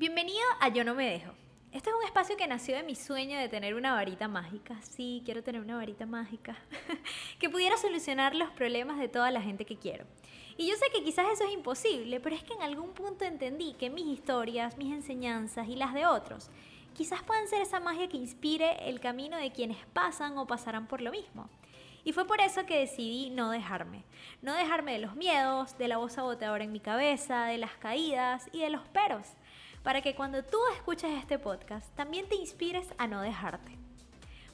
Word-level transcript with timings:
Bienvenido 0.00 0.40
a 0.60 0.70
Yo 0.70 0.82
No 0.82 0.94
Me 0.94 1.10
Dejo. 1.10 1.32
Este 1.72 1.90
es 1.90 1.94
un 1.94 2.02
espacio 2.06 2.34
que 2.34 2.46
nació 2.46 2.74
de 2.74 2.82
mi 2.82 2.94
sueño 2.94 3.38
de 3.38 3.50
tener 3.50 3.74
una 3.74 3.92
varita 3.92 4.28
mágica. 4.28 4.80
Sí, 4.80 5.20
quiero 5.26 5.42
tener 5.42 5.60
una 5.60 5.76
varita 5.76 6.06
mágica. 6.06 6.56
que 7.38 7.50
pudiera 7.50 7.76
solucionar 7.76 8.34
los 8.34 8.48
problemas 8.48 8.98
de 8.98 9.08
toda 9.08 9.30
la 9.30 9.42
gente 9.42 9.66
que 9.66 9.76
quiero. 9.76 10.06
Y 10.56 10.70
yo 10.70 10.74
sé 10.76 10.86
que 10.90 11.04
quizás 11.04 11.26
eso 11.30 11.44
es 11.44 11.52
imposible, 11.52 12.18
pero 12.18 12.34
es 12.34 12.42
que 12.42 12.54
en 12.54 12.62
algún 12.62 12.94
punto 12.94 13.26
entendí 13.26 13.74
que 13.74 13.90
mis 13.90 14.06
historias, 14.06 14.78
mis 14.78 14.90
enseñanzas 14.90 15.68
y 15.68 15.76
las 15.76 15.92
de 15.92 16.06
otros 16.06 16.48
quizás 16.94 17.22
puedan 17.22 17.46
ser 17.46 17.60
esa 17.60 17.78
magia 17.78 18.08
que 18.08 18.16
inspire 18.16 18.88
el 18.88 19.00
camino 19.00 19.36
de 19.36 19.52
quienes 19.52 19.84
pasan 19.92 20.38
o 20.38 20.46
pasarán 20.46 20.86
por 20.86 21.02
lo 21.02 21.10
mismo. 21.10 21.50
Y 22.04 22.12
fue 22.12 22.26
por 22.26 22.40
eso 22.40 22.64
que 22.64 22.78
decidí 22.78 23.28
no 23.28 23.50
dejarme. 23.50 24.04
No 24.40 24.54
dejarme 24.54 24.92
de 24.92 25.00
los 25.00 25.16
miedos, 25.16 25.76
de 25.76 25.88
la 25.88 25.98
voz 25.98 26.14
saboteadora 26.14 26.64
en 26.64 26.72
mi 26.72 26.80
cabeza, 26.80 27.44
de 27.44 27.58
las 27.58 27.72
caídas 27.72 28.48
y 28.52 28.60
de 28.60 28.70
los 28.70 28.88
peros. 28.88 29.26
Para 29.82 30.02
que 30.02 30.14
cuando 30.14 30.44
tú 30.44 30.58
escuches 30.74 31.10
este 31.18 31.38
podcast 31.38 31.94
también 31.96 32.28
te 32.28 32.36
inspires 32.36 32.86
a 32.98 33.06
no 33.06 33.22
dejarte. 33.22 33.78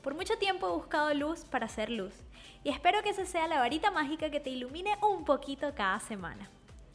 Por 0.00 0.14
mucho 0.14 0.38
tiempo 0.38 0.68
he 0.68 0.72
buscado 0.72 1.12
luz 1.14 1.44
para 1.44 1.66
hacer 1.66 1.90
luz. 1.90 2.14
Y 2.62 2.70
espero 2.70 3.02
que 3.02 3.10
esa 3.10 3.26
sea 3.26 3.48
la 3.48 3.58
varita 3.58 3.90
mágica 3.90 4.30
que 4.30 4.38
te 4.38 4.50
ilumine 4.50 4.96
un 5.02 5.24
poquito 5.24 5.74
cada 5.74 5.98
semana. 5.98 6.48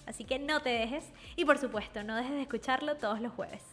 Así 0.06 0.24
que 0.24 0.40
no 0.40 0.62
te 0.62 0.70
dejes 0.70 1.12
y 1.36 1.44
por 1.44 1.58
supuesto 1.58 2.04
no 2.04 2.16
dejes 2.16 2.32
de 2.32 2.42
escucharlo 2.44 2.96
todos 2.96 3.20
los 3.20 3.34
jueves. 3.34 3.64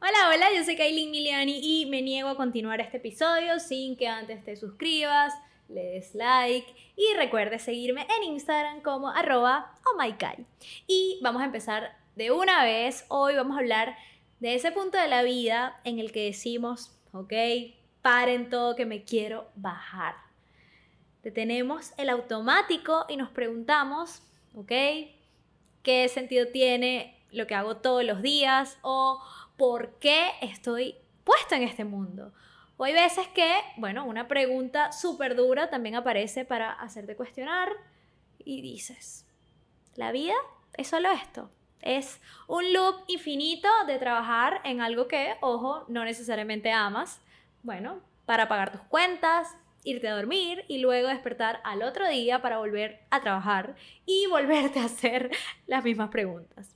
Hola, 0.00 0.30
hola, 0.32 0.46
yo 0.54 0.62
soy 0.64 0.76
Kailin 0.76 1.10
Miliani 1.10 1.58
y 1.62 1.86
me 1.86 2.02
niego 2.02 2.28
a 2.28 2.36
continuar 2.36 2.80
este 2.80 2.98
episodio 2.98 3.58
sin 3.58 3.96
que 3.96 4.06
antes 4.06 4.44
te 4.44 4.54
suscribas, 4.54 5.32
le 5.68 5.82
des 5.82 6.14
like 6.14 6.72
y 6.96 7.14
recuerdes 7.16 7.62
seguirme 7.62 8.06
en 8.16 8.32
Instagram 8.32 8.82
como 8.82 9.08
arroba. 9.10 9.74
Y 10.86 11.18
vamos 11.22 11.42
a 11.42 11.46
empezar 11.46 11.96
de 12.16 12.30
una 12.30 12.64
vez. 12.64 13.04
Hoy 13.08 13.34
vamos 13.34 13.56
a 13.56 13.60
hablar 13.60 13.96
de 14.40 14.54
ese 14.54 14.72
punto 14.72 14.98
de 14.98 15.08
la 15.08 15.22
vida 15.22 15.80
en 15.84 15.98
el 15.98 16.12
que 16.12 16.26
decimos, 16.26 16.96
ok, 17.12 17.32
paren 18.02 18.50
todo 18.50 18.76
que 18.76 18.86
me 18.86 19.04
quiero 19.04 19.50
bajar. 19.54 20.16
Detenemos 21.22 21.92
el 21.96 22.10
automático 22.10 23.06
y 23.08 23.16
nos 23.16 23.30
preguntamos, 23.30 24.22
ok, 24.54 24.72
¿qué 25.82 26.08
sentido 26.08 26.48
tiene 26.48 27.18
lo 27.30 27.46
que 27.46 27.54
hago 27.54 27.78
todos 27.78 28.04
los 28.04 28.20
días? 28.20 28.78
O 28.82 29.22
por 29.56 29.98
qué 29.98 30.28
estoy 30.42 30.96
puesto 31.24 31.54
en 31.54 31.62
este 31.62 31.84
mundo. 31.84 32.32
O 32.76 32.84
hay 32.84 32.92
veces 32.92 33.28
que, 33.28 33.54
bueno, 33.76 34.04
una 34.04 34.26
pregunta 34.26 34.90
súper 34.92 35.36
dura 35.36 35.70
también 35.70 35.94
aparece 35.94 36.44
para 36.44 36.72
hacerte 36.72 37.14
cuestionar 37.14 37.68
y 38.38 38.62
dices, 38.62 39.26
¿la 39.94 40.10
vida 40.10 40.34
es 40.76 40.88
solo 40.88 41.10
esto? 41.10 41.50
Es 41.80 42.20
un 42.48 42.72
loop 42.72 43.04
infinito 43.06 43.68
de 43.86 43.98
trabajar 43.98 44.60
en 44.64 44.80
algo 44.80 45.06
que, 45.06 45.36
ojo, 45.40 45.84
no 45.88 46.04
necesariamente 46.04 46.72
amas. 46.72 47.20
Bueno, 47.62 48.00
para 48.26 48.48
pagar 48.48 48.72
tus 48.72 48.80
cuentas, 48.82 49.54
irte 49.84 50.08
a 50.08 50.16
dormir 50.16 50.64
y 50.66 50.78
luego 50.78 51.08
despertar 51.08 51.60
al 51.62 51.82
otro 51.82 52.08
día 52.08 52.42
para 52.42 52.58
volver 52.58 53.00
a 53.10 53.20
trabajar 53.20 53.76
y 54.06 54.26
volverte 54.30 54.80
a 54.80 54.86
hacer 54.86 55.30
las 55.66 55.84
mismas 55.84 56.08
preguntas. 56.08 56.74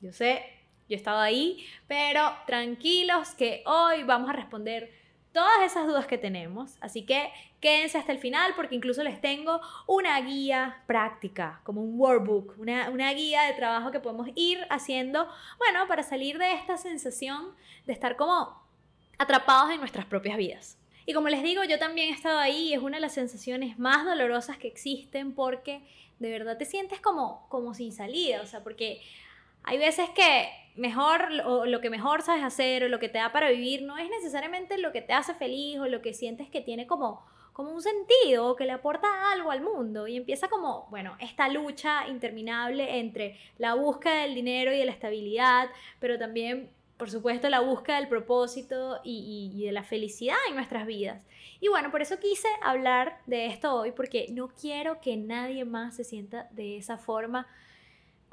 Yo 0.00 0.12
sé, 0.12 0.44
yo 0.88 0.94
he 0.94 0.96
estado 0.96 1.20
ahí, 1.20 1.66
pero 1.88 2.34
tranquilos 2.46 3.30
que 3.30 3.64
hoy 3.66 4.02
vamos 4.04 4.28
a 4.28 4.34
responder 4.34 5.03
todas 5.34 5.62
esas 5.62 5.86
dudas 5.86 6.06
que 6.06 6.16
tenemos. 6.16 6.78
Así 6.80 7.04
que 7.04 7.30
quédense 7.60 7.98
hasta 7.98 8.12
el 8.12 8.18
final 8.18 8.54
porque 8.56 8.76
incluso 8.76 9.02
les 9.02 9.20
tengo 9.20 9.60
una 9.86 10.18
guía 10.20 10.82
práctica, 10.86 11.60
como 11.64 11.82
un 11.82 12.00
workbook, 12.00 12.54
una, 12.58 12.88
una, 12.88 13.12
guía 13.12 13.42
de 13.42 13.52
trabajo 13.52 13.90
que 13.90 14.00
podemos 14.00 14.28
ir 14.36 14.60
haciendo, 14.70 15.28
bueno, 15.58 15.86
para 15.88 16.02
salir 16.02 16.38
de 16.38 16.54
esta 16.54 16.78
sensación 16.78 17.54
de 17.84 17.92
estar 17.92 18.16
como 18.16 18.62
atrapados 19.18 19.72
en 19.72 19.80
nuestras 19.80 20.06
propias 20.06 20.38
vidas. 20.38 20.78
Y 21.04 21.12
como 21.12 21.28
les 21.28 21.42
digo, 21.42 21.64
yo 21.64 21.78
también 21.78 22.08
he 22.08 22.12
estado 22.16 22.38
ahí 22.38 22.68
y 22.68 22.74
es 22.74 22.80
una 22.80 22.96
de 22.96 23.02
las 23.02 23.12
sensaciones 23.12 23.78
más 23.78 24.06
dolorosas 24.06 24.56
que 24.56 24.68
existen 24.68 25.34
porque 25.34 25.82
de 26.18 26.30
verdad 26.30 26.56
te 26.56 26.64
sientes 26.64 27.00
como, 27.00 27.46
como 27.48 27.74
sin 27.74 27.92
salida, 27.92 28.40
o 28.40 28.46
sea, 28.46 28.62
porque 28.62 29.02
hay 29.64 29.78
veces 29.78 30.08
que 30.10 30.48
mejor 30.76 31.30
lo 31.32 31.80
que 31.80 31.90
mejor 31.90 32.22
sabes 32.22 32.44
hacer 32.44 32.84
o 32.84 32.88
lo 32.88 32.98
que 32.98 33.08
te 33.08 33.18
da 33.18 33.32
para 33.32 33.50
vivir 33.50 33.82
no 33.82 33.96
es 33.96 34.08
necesariamente 34.10 34.78
lo 34.78 34.92
que 34.92 35.02
te 35.02 35.12
hace 35.12 35.34
feliz 35.34 35.78
o 35.78 35.86
lo 35.86 36.02
que 36.02 36.14
sientes 36.14 36.48
que 36.48 36.60
tiene 36.60 36.86
como 36.86 37.24
como 37.54 37.70
un 37.70 37.80
sentido 37.80 38.48
o 38.48 38.56
que 38.56 38.66
le 38.66 38.72
aporta 38.72 39.30
algo 39.32 39.52
al 39.52 39.62
mundo 39.62 40.08
y 40.08 40.16
empieza 40.16 40.48
como, 40.48 40.88
bueno, 40.90 41.16
esta 41.20 41.48
lucha 41.48 42.08
interminable 42.08 42.98
entre 42.98 43.38
la 43.58 43.74
búsqueda 43.74 44.22
del 44.22 44.34
dinero 44.34 44.72
y 44.74 44.78
de 44.78 44.84
la 44.84 44.90
estabilidad, 44.90 45.70
pero 46.00 46.18
también, 46.18 46.72
por 46.96 47.12
supuesto, 47.12 47.48
la 47.48 47.60
búsqueda 47.60 48.00
del 48.00 48.08
propósito 48.08 49.00
y 49.04 49.62
de 49.64 49.70
la 49.70 49.84
felicidad 49.84 50.36
en 50.48 50.56
nuestras 50.56 50.84
vidas. 50.84 51.22
Y 51.60 51.68
bueno, 51.68 51.92
por 51.92 52.02
eso 52.02 52.18
quise 52.18 52.48
hablar 52.60 53.20
de 53.26 53.46
esto 53.46 53.72
hoy, 53.72 53.92
porque 53.92 54.26
no 54.32 54.48
quiero 54.48 55.00
que 55.00 55.16
nadie 55.16 55.64
más 55.64 55.94
se 55.94 56.02
sienta 56.02 56.48
de 56.50 56.76
esa 56.76 56.98
forma 56.98 57.46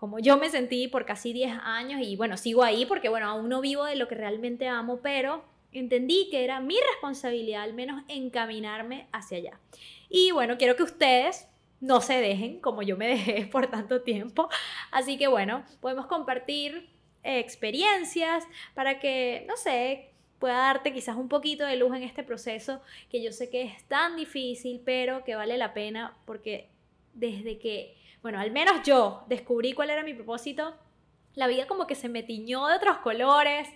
como 0.02 0.18
yo 0.18 0.36
me 0.36 0.50
sentí 0.50 0.88
por 0.88 1.06
casi 1.06 1.32
10 1.32 1.60
años 1.62 2.02
y 2.02 2.16
bueno, 2.16 2.36
sigo 2.36 2.64
ahí 2.64 2.88
porque 2.88 3.08
bueno, 3.08 3.28
aún 3.28 3.50
no 3.50 3.62
vivo 3.62 3.86
de 3.86 3.96
lo 3.96 4.08
que 4.08 4.16
realmente 4.16 4.68
amo, 4.68 5.00
pero 5.04 5.46
entendí 5.72 6.28
que 6.32 6.44
era 6.44 6.60
mi 6.60 6.76
responsabilidad 6.94 7.62
al 7.62 7.76
menos 7.76 8.02
encaminarme 8.08 9.08
hacia 9.12 9.38
allá. 9.38 9.60
Y 10.10 10.32
bueno, 10.32 10.58
quiero 10.58 10.76
que 10.76 10.82
ustedes 10.82 11.48
no 11.82 12.02
se 12.02 12.16
dejen 12.16 12.60
como 12.62 12.82
yo 12.82 12.98
me 12.98 13.10
dejé 13.10 13.46
por 13.52 13.68
tanto 13.70 14.02
tiempo. 14.02 14.50
Así 14.90 15.20
que 15.20 15.28
bueno, 15.28 15.64
podemos 15.82 16.08
compartir 16.08 16.90
experiencias 17.22 18.48
para 18.74 18.98
que, 18.98 19.46
no 19.48 19.56
sé, 19.56 20.10
pueda 20.40 20.56
darte 20.56 20.94
quizás 20.94 21.16
un 21.16 21.30
poquito 21.30 21.64
de 21.64 21.76
luz 21.76 21.96
en 21.96 22.02
este 22.02 22.24
proceso 22.24 22.82
que 23.12 23.22
yo 23.22 23.32
sé 23.32 23.52
que 23.52 23.62
es 23.62 23.84
tan 23.84 24.16
difícil, 24.16 24.82
pero 24.84 25.24
que 25.24 25.36
vale 25.36 25.60
la 25.60 25.76
pena 25.76 26.18
porque 26.26 26.70
desde 27.14 27.60
que 27.60 28.01
bueno, 28.22 28.40
al 28.40 28.52
menos 28.52 28.84
yo 28.84 29.24
descubrí 29.28 29.74
cuál 29.74 29.90
era 29.90 30.04
mi 30.04 30.14
propósito, 30.14 30.74
la 31.34 31.48
vida 31.48 31.66
como 31.66 31.88
que 31.88 31.96
se 31.96 32.10
me 32.10 32.24
tiñó 32.24 32.68
de 32.68 32.76
otros 32.76 32.98
colores, 32.98 33.68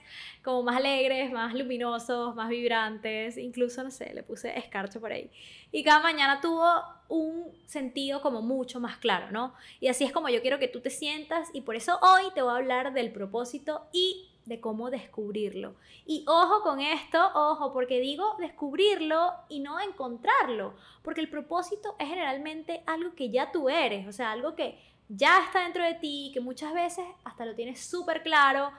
como 0.44 0.64
más 0.64 0.78
alegres, 0.78 1.32
más 1.32 1.54
luminosos, 1.54 2.36
más 2.36 2.50
vibrantes, 2.50 3.38
incluso, 3.38 3.84
no 3.84 3.92
sé, 3.92 4.14
le 4.14 4.24
puse 4.24 4.58
escarcho 4.58 5.00
por 5.00 5.12
ahí. 5.12 5.32
Y 5.72 5.84
cada 5.84 6.02
mañana 6.02 6.42
tuvo 6.42 6.66
un 7.08 7.54
sentido 7.66 8.22
como 8.22 8.42
mucho 8.42 8.80
más 8.80 8.98
claro, 8.98 9.32
¿no? 9.32 9.54
Y 9.80 9.88
así 9.88 10.04
es 10.04 10.12
como 10.12 10.30
yo 10.30 10.42
quiero 10.42 10.60
que 10.60 10.68
tú 10.68 10.82
te 10.82 10.90
sientas 10.90 11.50
y 11.54 11.62
por 11.62 11.76
eso 11.76 11.98
hoy 12.02 12.24
te 12.34 12.42
voy 12.42 12.52
a 12.52 12.58
hablar 12.58 12.94
del 12.94 13.12
propósito 13.12 13.88
y 13.94 14.30
de 14.46 14.60
cómo 14.60 14.90
descubrirlo. 14.90 15.76
Y 16.06 16.24
ojo 16.28 16.62
con 16.62 16.80
esto, 16.80 17.20
ojo, 17.34 17.74
porque 17.74 18.00
digo 18.00 18.36
descubrirlo 18.40 19.34
y 19.50 19.60
no 19.60 19.80
encontrarlo, 19.80 20.76
porque 21.02 21.22
el 21.22 21.30
propósito 21.30 21.96
es 22.00 22.08
generalmente 22.08 22.84
algo 22.86 23.16
que 23.16 23.30
ya 23.30 23.52
tú 23.52 23.70
eres, 23.70 24.08
o 24.08 24.12
sea, 24.12 24.32
algo 24.32 24.56
que 24.56 24.80
ya 25.10 25.44
está 25.44 25.64
dentro 25.64 25.84
de 25.84 25.96
ti, 25.96 26.32
que 26.34 26.40
muchas 26.40 26.74
veces 26.74 27.06
hasta 27.24 27.46
lo 27.46 27.56
tienes 27.56 27.80
súper 27.80 28.24
claro, 28.24 28.72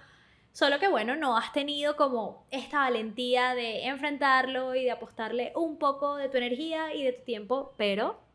solo 0.52 0.78
que 0.78 0.88
bueno, 0.88 1.16
no 1.16 1.36
has 1.36 1.52
tenido 1.52 1.96
como 1.96 2.46
esta 2.50 2.78
valentía 2.80 3.54
de 3.54 3.86
enfrentarlo 3.86 4.74
y 4.74 4.84
de 4.84 4.90
apostarle 4.90 5.52
un 5.54 5.78
poco 5.78 6.16
de 6.16 6.28
tu 6.28 6.38
energía 6.38 6.94
y 6.94 7.02
de 7.02 7.12
tu 7.12 7.24
tiempo, 7.24 7.74
pero 7.76 8.25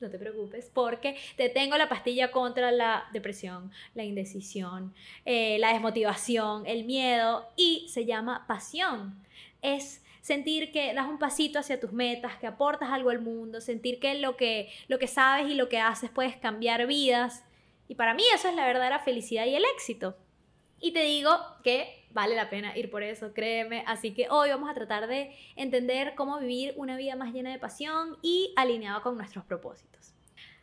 no 0.00 0.10
te 0.10 0.18
preocupes, 0.18 0.70
porque 0.72 1.16
te 1.36 1.48
tengo 1.48 1.76
la 1.76 1.88
pastilla 1.88 2.30
contra 2.30 2.70
la 2.70 3.04
depresión, 3.12 3.70
la 3.94 4.04
indecisión, 4.04 4.94
eh, 5.24 5.58
la 5.58 5.72
desmotivación, 5.72 6.66
el 6.66 6.84
miedo 6.84 7.48
y 7.56 7.86
se 7.88 8.04
llama 8.04 8.46
pasión. 8.46 9.22
Es 9.62 10.02
sentir 10.20 10.72
que 10.72 10.92
das 10.92 11.06
un 11.06 11.18
pasito 11.18 11.58
hacia 11.58 11.80
tus 11.80 11.92
metas, 11.92 12.36
que 12.36 12.46
aportas 12.46 12.90
algo 12.90 13.10
al 13.10 13.20
mundo, 13.20 13.60
sentir 13.60 14.00
que 14.00 14.14
lo 14.16 14.36
que, 14.36 14.70
lo 14.88 14.98
que 14.98 15.06
sabes 15.06 15.48
y 15.48 15.54
lo 15.54 15.68
que 15.68 15.78
haces 15.78 16.10
puedes 16.10 16.36
cambiar 16.36 16.86
vidas. 16.86 17.44
Y 17.88 17.94
para 17.94 18.14
mí 18.14 18.24
eso 18.34 18.48
es 18.48 18.54
la 18.54 18.66
verdadera 18.66 18.98
felicidad 18.98 19.46
y 19.46 19.54
el 19.54 19.64
éxito. 19.74 20.16
Y 20.80 20.92
te 20.92 21.00
digo 21.00 21.30
que 21.62 22.06
vale 22.10 22.34
la 22.34 22.48
pena 22.48 22.76
ir 22.76 22.90
por 22.90 23.02
eso, 23.02 23.32
créeme. 23.32 23.84
Así 23.86 24.14
que 24.14 24.28
hoy 24.30 24.50
vamos 24.50 24.70
a 24.70 24.74
tratar 24.74 25.06
de 25.06 25.36
entender 25.54 26.14
cómo 26.14 26.38
vivir 26.38 26.74
una 26.76 26.96
vida 26.96 27.14
más 27.16 27.32
llena 27.32 27.50
de 27.50 27.58
pasión 27.58 28.16
y 28.22 28.52
alineada 28.56 29.00
con 29.02 29.16
nuestros 29.16 29.44
propósitos. 29.44 30.14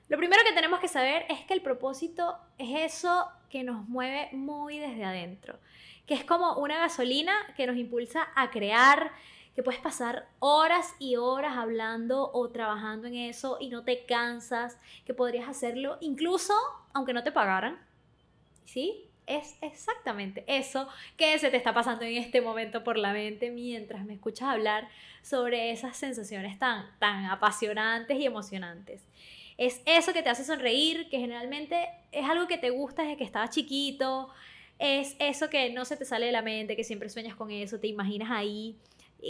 Lo 0.10 0.18
primero 0.18 0.44
que 0.46 0.54
tenemos 0.54 0.80
que 0.80 0.88
saber 0.88 1.26
es 1.30 1.46
que 1.46 1.54
el 1.54 1.62
propósito 1.62 2.38
es 2.58 2.94
eso 2.94 3.28
que 3.50 3.64
nos 3.64 3.88
mueve 3.88 4.30
muy 4.34 4.80
desde 4.80 5.06
adentro, 5.06 5.60
que 6.06 6.14
es 6.14 6.26
como 6.26 6.56
una 6.58 6.78
gasolina 6.78 7.34
que 7.56 7.66
nos 7.68 7.78
impulsa 7.78 8.28
a 8.36 8.52
crear, 8.52 9.12
que 9.56 9.64
puedes 9.64 9.80
pasar 9.80 10.28
horas 10.40 10.96
y 11.00 11.16
horas 11.16 11.58
hablando 11.58 12.32
o 12.34 12.50
trabajando 12.50 13.08
en 13.08 13.16
eso 13.16 13.58
y 13.60 13.70
no 13.70 13.84
te 13.84 14.06
cansas, 14.06 14.80
que 15.06 15.14
podrías 15.14 15.48
hacerlo 15.48 15.98
incluso 16.02 16.54
aunque 16.94 17.14
no 17.14 17.24
te 17.24 17.32
pagaran. 17.32 17.80
¿Sí? 18.66 19.10
Es 19.26 19.56
exactamente 19.62 20.44
eso 20.48 20.88
que 21.18 21.38
se 21.40 21.50
te 21.50 21.58
está 21.58 21.74
pasando 21.74 22.04
en 22.04 22.18
este 22.18 22.42
momento 22.42 22.84
por 22.84 22.98
la 22.98 23.14
mente 23.14 23.52
mientras 23.52 24.06
me 24.06 24.14
escuchas 24.14 24.50
hablar 24.50 24.90
sobre 25.22 25.72
esas 25.72 25.96
sensaciones 25.96 26.60
tan, 26.60 26.86
tan 27.00 27.26
apasionantes 27.26 28.18
y 28.18 28.26
emocionantes. 28.26 29.06
Es 29.58 29.82
eso 29.86 30.14
que 30.14 30.24
te 30.24 30.30
hace 30.30 30.44
sonreír, 30.44 31.10
que 31.10 31.20
generalmente 31.20 31.88
es 32.12 32.28
algo 32.28 32.48
que 32.48 32.58
te 32.58 32.70
gusta 32.70 33.04
desde 33.04 33.18
que 33.18 33.24
estabas 33.24 33.52
chiquito, 33.52 34.30
es 34.80 35.16
eso 35.20 35.50
que 35.50 35.72
no 35.72 35.86
se 35.86 35.96
te 35.96 36.06
sale 36.06 36.26
de 36.26 36.32
la 36.32 36.42
mente, 36.42 36.76
que 36.76 36.84
siempre 36.84 37.10
sueñas 37.10 37.36
con 37.36 37.52
eso, 37.52 37.80
te 37.80 37.88
imaginas 37.88 38.32
ahí, 38.32 38.76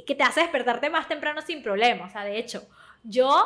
que 0.07 0.15
te 0.15 0.23
hace 0.23 0.41
despertarte 0.41 0.89
más 0.89 1.07
temprano 1.07 1.41
sin 1.41 1.61
problema. 1.61 2.05
O 2.05 2.09
sea, 2.09 2.23
de 2.23 2.39
hecho, 2.39 2.67
yo, 3.03 3.45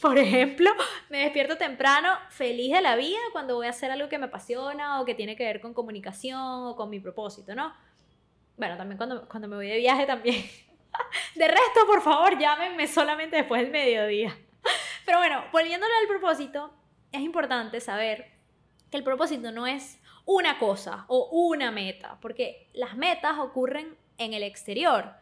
por 0.00 0.18
ejemplo, 0.18 0.70
me 1.10 1.18
despierto 1.18 1.56
temprano, 1.56 2.08
feliz 2.30 2.72
de 2.72 2.80
la 2.80 2.96
vida, 2.96 3.18
cuando 3.32 3.56
voy 3.56 3.66
a 3.66 3.70
hacer 3.70 3.90
algo 3.90 4.08
que 4.08 4.18
me 4.18 4.26
apasiona 4.26 5.00
o 5.00 5.04
que 5.04 5.14
tiene 5.14 5.36
que 5.36 5.44
ver 5.44 5.60
con 5.60 5.74
comunicación 5.74 6.40
o 6.40 6.76
con 6.76 6.90
mi 6.90 7.00
propósito, 7.00 7.54
¿no? 7.54 7.74
Bueno, 8.56 8.76
también 8.76 8.96
cuando, 8.96 9.28
cuando 9.28 9.48
me 9.48 9.56
voy 9.56 9.68
de 9.68 9.78
viaje 9.78 10.06
también. 10.06 10.44
De 11.34 11.48
resto, 11.48 11.86
por 11.86 12.02
favor, 12.02 12.38
llámenme 12.38 12.86
solamente 12.86 13.36
después 13.36 13.62
del 13.62 13.70
mediodía. 13.70 14.36
Pero 15.06 15.18
bueno, 15.18 15.42
volviéndolo 15.50 15.92
al 16.00 16.08
propósito, 16.08 16.72
es 17.12 17.20
importante 17.22 17.80
saber 17.80 18.30
que 18.90 18.98
el 18.98 19.04
propósito 19.04 19.52
no 19.52 19.66
es 19.66 19.98
una 20.26 20.58
cosa 20.58 21.04
o 21.08 21.28
una 21.30 21.70
meta, 21.70 22.18
porque 22.20 22.68
las 22.74 22.96
metas 22.96 23.38
ocurren 23.38 23.96
en 24.18 24.34
el 24.34 24.42
exterior. 24.42 25.14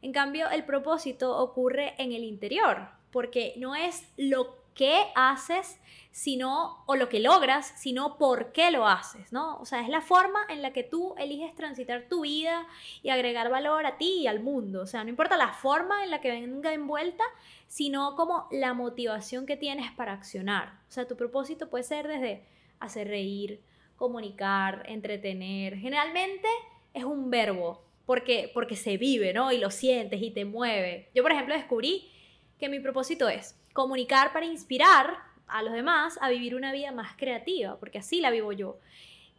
En 0.00 0.12
cambio, 0.12 0.48
el 0.50 0.64
propósito 0.64 1.36
ocurre 1.36 1.94
en 1.98 2.12
el 2.12 2.24
interior, 2.24 2.88
porque 3.10 3.54
no 3.56 3.74
es 3.74 4.06
lo 4.16 4.56
que 4.74 4.96
haces, 5.16 5.80
sino, 6.12 6.84
o 6.86 6.96
lo 6.96 7.08
que 7.08 7.20
logras, 7.20 7.72
sino 7.76 8.16
por 8.16 8.52
qué 8.52 8.70
lo 8.70 8.86
haces, 8.86 9.32
¿no? 9.32 9.58
O 9.58 9.66
sea, 9.66 9.80
es 9.80 9.88
la 9.88 10.00
forma 10.00 10.40
en 10.48 10.62
la 10.62 10.72
que 10.72 10.84
tú 10.84 11.14
eliges 11.18 11.54
transitar 11.54 12.08
tu 12.08 12.22
vida 12.22 12.66
y 13.02 13.10
agregar 13.10 13.50
valor 13.50 13.86
a 13.86 13.98
ti 13.98 14.20
y 14.20 14.26
al 14.26 14.40
mundo. 14.40 14.82
O 14.82 14.86
sea, 14.86 15.02
no 15.02 15.10
importa 15.10 15.36
la 15.36 15.52
forma 15.52 16.04
en 16.04 16.10
la 16.10 16.20
que 16.20 16.30
venga 16.30 16.72
envuelta, 16.72 17.24
sino 17.66 18.14
como 18.14 18.46
la 18.50 18.72
motivación 18.72 19.46
que 19.46 19.56
tienes 19.56 19.90
para 19.92 20.12
accionar. 20.12 20.80
O 20.88 20.92
sea, 20.92 21.06
tu 21.06 21.16
propósito 21.16 21.68
puede 21.68 21.84
ser 21.84 22.06
desde 22.06 22.44
hacer 22.80 23.08
reír, 23.08 23.60
comunicar, 23.96 24.84
entretener. 24.86 25.76
Generalmente 25.76 26.48
es 26.94 27.04
un 27.04 27.30
verbo, 27.30 27.82
porque, 28.06 28.50
porque 28.54 28.76
se 28.76 28.96
vive, 28.96 29.32
¿no? 29.32 29.52
Y 29.52 29.58
lo 29.58 29.70
sientes 29.70 30.22
y 30.22 30.30
te 30.30 30.44
mueve. 30.44 31.10
Yo, 31.14 31.22
por 31.22 31.32
ejemplo, 31.32 31.54
descubrí 31.54 32.10
que 32.58 32.68
mi 32.68 32.80
propósito 32.80 33.28
es 33.28 33.56
comunicar 33.72 34.32
para 34.32 34.46
inspirar 34.46 35.18
a 35.46 35.62
los 35.62 35.72
demás 35.72 36.18
a 36.20 36.28
vivir 36.28 36.54
una 36.54 36.72
vida 36.72 36.92
más 36.92 37.16
creativa, 37.16 37.78
porque 37.78 37.98
así 37.98 38.20
la 38.20 38.30
vivo 38.30 38.52
yo. 38.52 38.78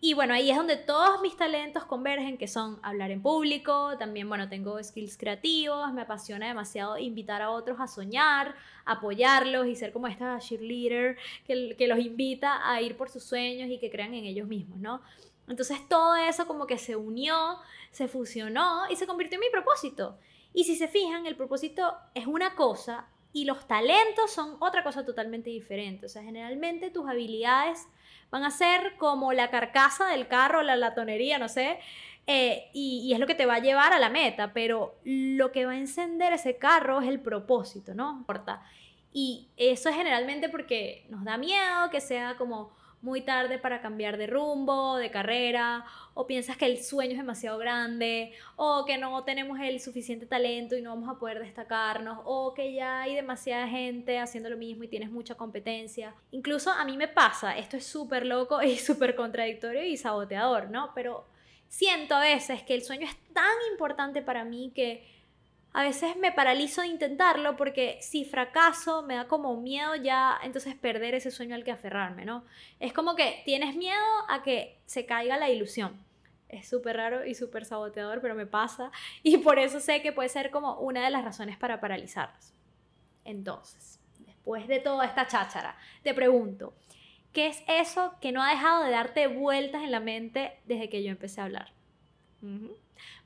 Y 0.01 0.13
bueno, 0.13 0.33
ahí 0.33 0.49
es 0.49 0.55
donde 0.55 0.77
todos 0.77 1.21
mis 1.21 1.35
talentos 1.35 1.83
convergen, 1.83 2.37
que 2.37 2.47
son 2.47 2.79
hablar 2.83 3.11
en 3.11 3.21
público, 3.21 3.97
también, 3.97 4.29
bueno, 4.29 4.47
tengo 4.47 4.81
skills 4.81 5.17
creativos, 5.17 5.91
me 5.91 6.03
apasiona 6.03 6.47
demasiado 6.47 6.97
invitar 6.97 7.41
a 7.41 7.51
otros 7.51 7.81
a 7.81 7.87
soñar, 7.87 8.55
apoyarlos 8.85 9.67
y 9.67 9.75
ser 9.75 9.91
como 9.91 10.07
esta 10.07 10.39
cheerleader 10.39 11.17
que, 11.45 11.75
que 11.77 11.87
los 11.87 11.99
invita 11.99 12.71
a 12.71 12.81
ir 12.81 12.95
por 12.95 13.09
sus 13.09 13.23
sueños 13.23 13.69
y 13.69 13.77
que 13.77 13.91
crean 13.91 14.13
en 14.13 14.23
ellos 14.23 14.47
mismos, 14.47 14.79
¿no? 14.79 15.01
Entonces 15.49 15.79
todo 15.89 16.15
eso 16.15 16.47
como 16.47 16.65
que 16.65 16.77
se 16.77 16.95
unió, 16.95 17.57
se 17.91 18.07
fusionó 18.07 18.83
y 18.89 18.95
se 18.95 19.05
convirtió 19.05 19.35
en 19.35 19.41
mi 19.41 19.49
propósito. 19.49 20.17
Y 20.53 20.63
si 20.63 20.75
se 20.75 20.87
fijan, 20.87 21.25
el 21.25 21.35
propósito 21.35 21.95
es 22.13 22.27
una 22.27 22.55
cosa 22.55 23.07
y 23.31 23.45
los 23.45 23.67
talentos 23.67 24.31
son 24.31 24.57
otra 24.59 24.83
cosa 24.83 25.05
totalmente 25.05 25.49
diferente. 25.49 26.05
O 26.05 26.09
sea, 26.09 26.23
generalmente 26.23 26.89
tus 26.89 27.07
habilidades 27.07 27.87
van 28.31 28.43
a 28.43 28.51
ser 28.51 28.95
como 28.97 29.33
la 29.33 29.49
carcasa 29.49 30.07
del 30.07 30.27
carro, 30.27 30.61
la 30.61 30.75
latonería, 30.75 31.37
no 31.37 31.49
sé, 31.49 31.79
eh, 32.27 32.69
y, 32.73 33.11
es 33.11 33.19
lo 33.19 33.25
que 33.25 33.33
te 33.33 33.47
va 33.47 33.55
a 33.55 33.59
llevar 33.59 33.91
a 33.91 33.99
la 33.99 34.09
meta, 34.09 34.53
pero 34.53 34.99
lo 35.03 35.51
que 35.51 35.65
va 35.65 35.71
a 35.71 35.77
encender 35.77 36.31
ese 36.33 36.57
carro 36.57 37.01
es 37.01 37.07
el 37.07 37.19
propósito, 37.19 37.95
¿no? 37.95 38.25
Y 39.11 39.47
eso 39.57 39.89
es 39.89 39.95
generalmente 39.95 40.47
porque 40.49 41.07
nos 41.09 41.23
da 41.23 41.37
miedo 41.37 41.89
que 41.89 42.01
sea 42.01 42.35
como 42.37 42.71
muy 43.01 43.21
tarde 43.21 43.57
para 43.57 43.81
cambiar 43.81 44.17
de 44.17 44.27
rumbo, 44.27 44.97
de 44.97 45.11
carrera, 45.11 45.85
o 46.13 46.27
piensas 46.27 46.57
que 46.57 46.65
el 46.65 46.83
sueño 46.83 47.11
es 47.11 47.17
demasiado 47.17 47.57
grande, 47.57 48.33
o 48.55 48.85
que 48.85 48.97
no 48.97 49.23
tenemos 49.23 49.59
el 49.59 49.79
suficiente 49.79 50.25
talento 50.25 50.75
y 50.75 50.81
no 50.81 50.89
vamos 50.89 51.09
a 51.09 51.19
poder 51.19 51.39
destacarnos, 51.39 52.19
o 52.25 52.53
que 52.53 52.73
ya 52.73 53.01
hay 53.01 53.15
demasiada 53.15 53.67
gente 53.67 54.19
haciendo 54.19 54.49
lo 54.49 54.57
mismo 54.57 54.83
y 54.83 54.87
tienes 54.87 55.11
mucha 55.11 55.35
competencia. 55.35 56.13
Incluso 56.31 56.71
a 56.71 56.83
mí 56.85 56.97
me 56.97 57.07
pasa, 57.07 57.57
esto 57.57 57.77
es 57.77 57.85
súper 57.85 58.25
loco 58.25 58.61
y 58.61 58.77
súper 58.77 59.15
contradictorio 59.15 59.83
y 59.83 59.97
saboteador, 59.97 60.69
¿no? 60.69 60.91
Pero 60.93 61.25
siento 61.67 62.15
a 62.15 62.21
veces 62.21 62.63
que 62.63 62.73
el 62.73 62.83
sueño 62.83 63.07
es 63.07 63.15
tan 63.33 63.55
importante 63.71 64.21
para 64.21 64.43
mí 64.43 64.71
que 64.75 65.18
a 65.71 65.83
veces 65.83 66.15
me 66.17 66.31
paralizo 66.31 66.81
de 66.81 66.87
intentarlo 66.87 67.55
porque 67.55 67.99
si 68.01 68.25
fracaso 68.25 69.03
me 69.03 69.15
da 69.15 69.27
como 69.27 69.55
miedo 69.61 69.95
ya 69.95 70.39
entonces 70.43 70.75
perder 70.75 71.13
ese 71.13 71.29
sueño 71.29 71.55
al 71.55 71.63
que 71.63 71.71
aferrarme, 71.71 72.25
¿no? 72.25 72.43
Es 72.79 72.91
como 72.91 73.15
que 73.15 73.41
tienes 73.45 73.75
miedo 73.75 74.03
a 74.27 74.41
que 74.41 74.79
se 74.85 75.05
caiga 75.05 75.37
la 75.37 75.49
ilusión. 75.49 76.03
Es 76.47 76.67
súper 76.67 76.97
raro 76.97 77.23
y 77.23 77.35
súper 77.35 77.65
saboteador, 77.65 78.19
pero 78.19 78.33
me 78.33 78.47
pasa 78.47 78.91
y 79.23 79.37
por 79.37 79.59
eso 79.59 79.79
sé 79.79 80.01
que 80.01 80.11
puede 80.11 80.29
ser 80.29 80.49
como 80.49 80.79
una 80.79 81.03
de 81.03 81.11
las 81.11 81.23
razones 81.23 81.57
para 81.57 81.79
paralizarnos. 81.79 82.53
Entonces, 83.23 83.99
después 84.19 84.67
de 84.67 84.79
toda 84.79 85.05
esta 85.05 85.27
cháchara, 85.27 85.77
te 86.01 86.15
pregunto, 86.15 86.73
¿qué 87.31 87.45
es 87.45 87.63
eso 87.67 88.15
que 88.19 88.31
no 88.31 88.41
ha 88.41 88.49
dejado 88.49 88.83
de 88.83 88.89
darte 88.89 89.27
vueltas 89.27 89.83
en 89.83 89.91
la 89.91 89.99
mente 89.99 90.59
desde 90.65 90.89
que 90.89 91.03
yo 91.03 91.11
empecé 91.11 91.41
a 91.41 91.43
hablar? 91.43 91.73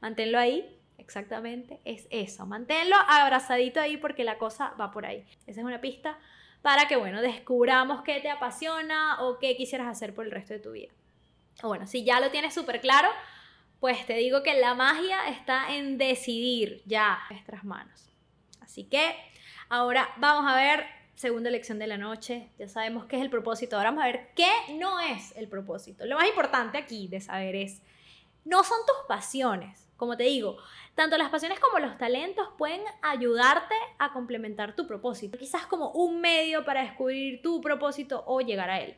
Manténlo 0.02 0.40
ahí 0.40 0.83
Exactamente, 1.04 1.80
es 1.86 2.08
eso. 2.10 2.46
Manténlo 2.46 2.96
abrazadito 3.08 3.80
ahí 3.80 3.98
porque 3.98 4.24
la 4.24 4.38
cosa 4.38 4.74
va 4.80 4.92
por 4.92 5.06
ahí. 5.06 5.26
Esa 5.46 5.62
es 5.62 5.66
una 5.66 5.82
pista 5.82 6.18
para 6.62 6.88
que, 6.88 6.96
bueno, 6.96 7.22
descubramos 7.22 8.04
qué 8.04 8.22
te 8.22 8.30
apasiona 8.30 9.22
o 9.22 9.38
qué 9.38 9.56
quisieras 9.56 9.88
hacer 9.88 10.16
por 10.16 10.26
el 10.26 10.32
resto 10.32 10.54
de 10.54 10.60
tu 10.60 10.72
vida. 10.72 10.94
O 11.62 11.68
bueno, 11.68 11.86
si 11.88 12.04
ya 12.04 12.20
lo 12.20 12.32
tienes 12.32 12.54
súper 12.54 12.82
claro, 12.82 13.10
pues 13.80 14.06
te 14.06 14.16
digo 14.16 14.44
que 14.44 14.60
la 14.60 14.74
magia 14.74 15.28
está 15.30 15.76
en 15.76 15.98
decidir 15.98 16.82
ya 16.86 17.20
nuestras 17.30 17.64
manos. 17.66 18.10
Así 18.62 18.86
que 18.86 19.16
ahora 19.70 20.10
vamos 20.18 20.50
a 20.50 20.56
ver 20.56 20.86
segunda 21.16 21.50
lección 21.50 21.80
de 21.80 21.88
la 21.88 21.98
noche. 21.98 22.50
Ya 22.58 22.68
sabemos 22.68 23.06
qué 23.06 23.18
es 23.18 23.22
el 23.22 23.30
propósito. 23.30 23.76
Ahora 23.76 23.92
vamos 23.92 24.06
a 24.06 24.08
ver 24.08 24.32
qué 24.36 24.50
no 24.80 25.00
es 25.00 25.36
el 25.36 25.50
propósito. 25.50 26.06
Lo 26.06 26.16
más 26.16 26.28
importante 26.28 26.78
aquí 26.78 27.08
de 27.10 27.20
saber 27.20 27.56
es, 27.56 27.82
no 28.46 28.64
son 28.64 28.78
tus 28.88 29.06
pasiones. 29.08 29.83
Como 30.04 30.18
te 30.18 30.26
digo, 30.26 30.58
tanto 30.96 31.18
las 31.18 31.30
pasiones 31.30 31.62
como 31.62 31.80
los 31.80 31.98
talentos 31.98 32.50
pueden 32.58 32.82
ayudarte 33.02 33.74
a 34.00 34.12
complementar 34.12 34.76
tu 34.76 34.86
propósito. 34.86 35.38
Quizás 35.38 35.66
como 35.66 35.92
un 35.92 36.20
medio 36.20 36.66
para 36.66 36.82
descubrir 36.82 37.42
tu 37.42 37.62
propósito 37.62 38.22
o 38.28 38.42
llegar 38.42 38.70
a 38.70 38.82
él. 38.82 38.98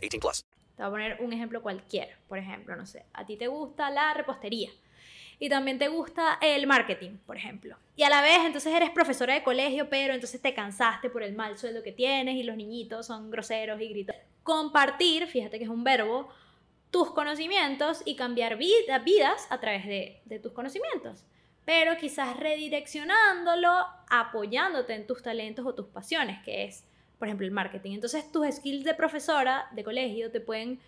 18 0.00 0.20
plus. 0.20 0.44
Te 0.76 0.82
voy 0.82 0.86
a 0.86 0.90
poner 0.90 1.16
un 1.20 1.32
ejemplo 1.32 1.62
cualquiera. 1.62 2.16
Por 2.28 2.38
ejemplo, 2.38 2.74
no 2.74 2.86
sé, 2.86 3.04
a 3.12 3.26
ti 3.26 3.36
te 3.36 3.48
gusta 3.48 3.90
la 3.90 4.14
repostería. 4.14 4.70
y 5.42 5.48
también 5.48 5.78
te 5.78 5.88
gusta 5.88 6.38
el 6.42 6.66
marketing, 6.66 7.16
por 7.26 7.36
ejemplo. 7.36 7.76
Y 7.96 8.02
a 8.02 8.10
la 8.10 8.20
vez, 8.20 8.40
entonces 8.44 8.74
eres 8.74 8.90
profesora 8.90 9.32
de 9.32 9.42
colegio, 9.42 9.88
pero 9.88 10.12
entonces 10.12 10.40
te 10.40 10.52
cansaste 10.52 11.08
por 11.08 11.22
el 11.22 11.34
mal 11.34 11.56
sueldo 11.56 11.82
que 11.82 11.92
tienes 11.92 12.36
y 12.36 12.42
los 12.42 12.56
niñitos 12.56 13.06
son 13.06 13.30
groseros 13.30 13.80
y 13.80 13.88
gritan. 13.88 14.16
Compartir, 14.42 15.26
fíjate 15.26 15.58
que 15.58 15.64
es 15.64 15.70
un 15.70 15.82
verbo, 15.82 16.28
tus 16.90 17.10
conocimientos 17.12 18.02
y 18.04 18.16
cambiar 18.16 18.56
vidas 18.56 19.46
a 19.48 19.60
través 19.60 19.86
de, 19.86 20.20
de 20.26 20.38
tus 20.40 20.52
conocimientos. 20.52 21.24
Pero 21.64 21.96
quizás 21.96 22.36
redireccionándolo, 22.38 23.86
apoyándote 24.08 24.94
en 24.94 25.06
tus 25.06 25.22
talentos 25.22 25.64
o 25.66 25.74
tus 25.74 25.86
pasiones, 25.86 26.42
que 26.42 26.64
es 26.64 26.84
por 27.20 27.28
ejemplo, 27.28 27.46
el 27.46 27.52
marketing. 27.52 27.92
Entonces, 27.92 28.32
tus 28.32 28.46
skills 28.50 28.82
de 28.82 28.94
profesora 28.94 29.68
de 29.72 29.84
colegio 29.84 30.30
te 30.32 30.40
pueden, 30.40 30.80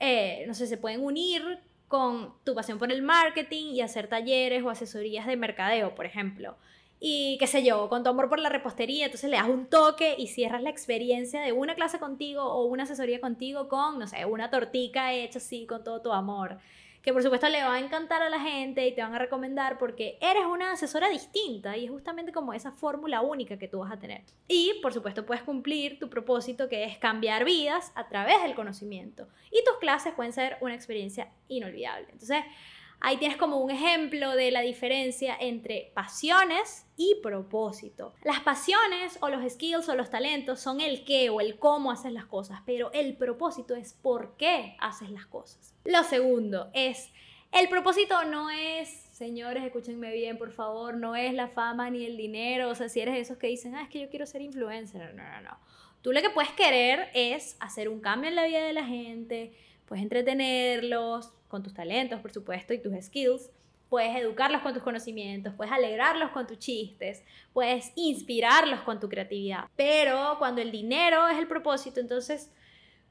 eh, 0.00 0.42
no 0.48 0.54
sé, 0.54 0.66
se 0.66 0.78
pueden 0.78 1.04
unir 1.04 1.60
con 1.88 2.32
tu 2.42 2.54
pasión 2.54 2.78
por 2.78 2.90
el 2.90 3.02
marketing 3.02 3.74
y 3.74 3.82
hacer 3.82 4.08
talleres 4.08 4.64
o 4.64 4.70
asesorías 4.70 5.26
de 5.26 5.36
mercadeo, 5.36 5.94
por 5.94 6.06
ejemplo. 6.06 6.56
Y 7.00 7.36
qué 7.38 7.46
sé 7.46 7.62
yo, 7.62 7.90
con 7.90 8.02
tu 8.02 8.08
amor 8.08 8.30
por 8.30 8.38
la 8.38 8.48
repostería, 8.48 9.04
entonces 9.04 9.28
le 9.28 9.36
das 9.36 9.46
un 9.46 9.66
toque 9.66 10.14
y 10.16 10.28
cierras 10.28 10.62
la 10.62 10.70
experiencia 10.70 11.42
de 11.42 11.52
una 11.52 11.74
clase 11.74 11.98
contigo 11.98 12.42
o 12.42 12.64
una 12.64 12.84
asesoría 12.84 13.20
contigo 13.20 13.68
con, 13.68 13.98
no 13.98 14.06
sé, 14.06 14.24
una 14.24 14.50
tortica 14.50 15.12
hecha 15.12 15.38
así 15.38 15.66
con 15.66 15.84
todo 15.84 16.00
tu 16.00 16.12
amor 16.12 16.58
que 17.04 17.12
por 17.12 17.22
supuesto 17.22 17.48
le 17.50 17.62
va 17.62 17.74
a 17.74 17.80
encantar 17.80 18.22
a 18.22 18.30
la 18.30 18.40
gente 18.40 18.86
y 18.86 18.94
te 18.94 19.02
van 19.02 19.14
a 19.14 19.18
recomendar 19.18 19.76
porque 19.76 20.16
eres 20.22 20.46
una 20.46 20.72
asesora 20.72 21.10
distinta 21.10 21.76
y 21.76 21.84
es 21.84 21.90
justamente 21.90 22.32
como 22.32 22.54
esa 22.54 22.72
fórmula 22.72 23.20
única 23.20 23.58
que 23.58 23.68
tú 23.68 23.80
vas 23.80 23.92
a 23.92 23.98
tener. 23.98 24.22
Y 24.48 24.80
por 24.80 24.94
supuesto 24.94 25.26
puedes 25.26 25.42
cumplir 25.42 25.98
tu 25.98 26.08
propósito 26.08 26.66
que 26.66 26.84
es 26.84 26.96
cambiar 26.96 27.44
vidas 27.44 27.92
a 27.94 28.08
través 28.08 28.42
del 28.42 28.54
conocimiento. 28.54 29.28
Y 29.50 29.62
tus 29.64 29.76
clases 29.80 30.14
pueden 30.14 30.32
ser 30.32 30.56
una 30.62 30.74
experiencia 30.74 31.28
inolvidable. 31.46 32.06
Entonces, 32.10 32.42
Ahí 33.00 33.18
tienes 33.18 33.36
como 33.36 33.58
un 33.58 33.70
ejemplo 33.70 34.34
de 34.34 34.50
la 34.50 34.62
diferencia 34.62 35.36
entre 35.38 35.92
pasiones 35.94 36.86
y 36.96 37.16
propósito. 37.22 38.14
Las 38.24 38.40
pasiones 38.40 39.18
o 39.20 39.28
los 39.28 39.52
skills 39.52 39.88
o 39.88 39.94
los 39.94 40.10
talentos 40.10 40.60
son 40.60 40.80
el 40.80 41.04
qué 41.04 41.28
o 41.30 41.40
el 41.40 41.58
cómo 41.58 41.90
haces 41.90 42.12
las 42.12 42.24
cosas, 42.26 42.60
pero 42.64 42.90
el 42.92 43.16
propósito 43.16 43.74
es 43.74 43.92
por 43.92 44.36
qué 44.36 44.76
haces 44.80 45.10
las 45.10 45.26
cosas. 45.26 45.74
Lo 45.84 46.02
segundo 46.04 46.70
es, 46.72 47.10
el 47.52 47.68
propósito 47.68 48.24
no 48.24 48.50
es, 48.50 48.88
señores, 49.12 49.64
escúchenme 49.64 50.12
bien, 50.12 50.38
por 50.38 50.50
favor, 50.50 50.96
no 50.96 51.14
es 51.14 51.34
la 51.34 51.48
fama 51.48 51.90
ni 51.90 52.04
el 52.04 52.16
dinero, 52.16 52.70
o 52.70 52.74
sea, 52.74 52.88
si 52.88 53.00
eres 53.00 53.14
de 53.14 53.20
esos 53.20 53.36
que 53.36 53.48
dicen, 53.48 53.74
ah, 53.74 53.82
es 53.82 53.88
que 53.88 54.00
yo 54.00 54.08
quiero 54.08 54.26
ser 54.26 54.40
influencer, 54.40 55.14
no, 55.14 55.22
no, 55.22 55.40
no. 55.42 55.58
Tú 56.00 56.12
lo 56.12 56.20
que 56.20 56.30
puedes 56.30 56.50
querer 56.52 57.10
es 57.14 57.56
hacer 57.60 57.88
un 57.88 58.00
cambio 58.00 58.28
en 58.28 58.36
la 58.36 58.44
vida 58.44 58.64
de 58.64 58.72
la 58.72 58.84
gente, 58.84 59.52
puedes 59.86 60.02
entretenerlos, 60.02 61.32
con 61.54 61.62
tus 61.62 61.72
talentos, 61.72 62.20
por 62.20 62.32
supuesto, 62.32 62.74
y 62.74 62.78
tus 62.78 62.92
skills. 63.00 63.48
Puedes 63.88 64.16
educarlos 64.16 64.60
con 64.62 64.74
tus 64.74 64.82
conocimientos, 64.82 65.54
puedes 65.54 65.72
alegrarlos 65.72 66.30
con 66.30 66.48
tus 66.48 66.58
chistes, 66.58 67.22
puedes 67.52 67.92
inspirarlos 67.94 68.80
con 68.80 68.98
tu 68.98 69.08
creatividad. 69.08 69.66
Pero 69.76 70.34
cuando 70.40 70.60
el 70.60 70.72
dinero 70.72 71.28
es 71.28 71.38
el 71.38 71.46
propósito, 71.46 72.00
entonces 72.00 72.50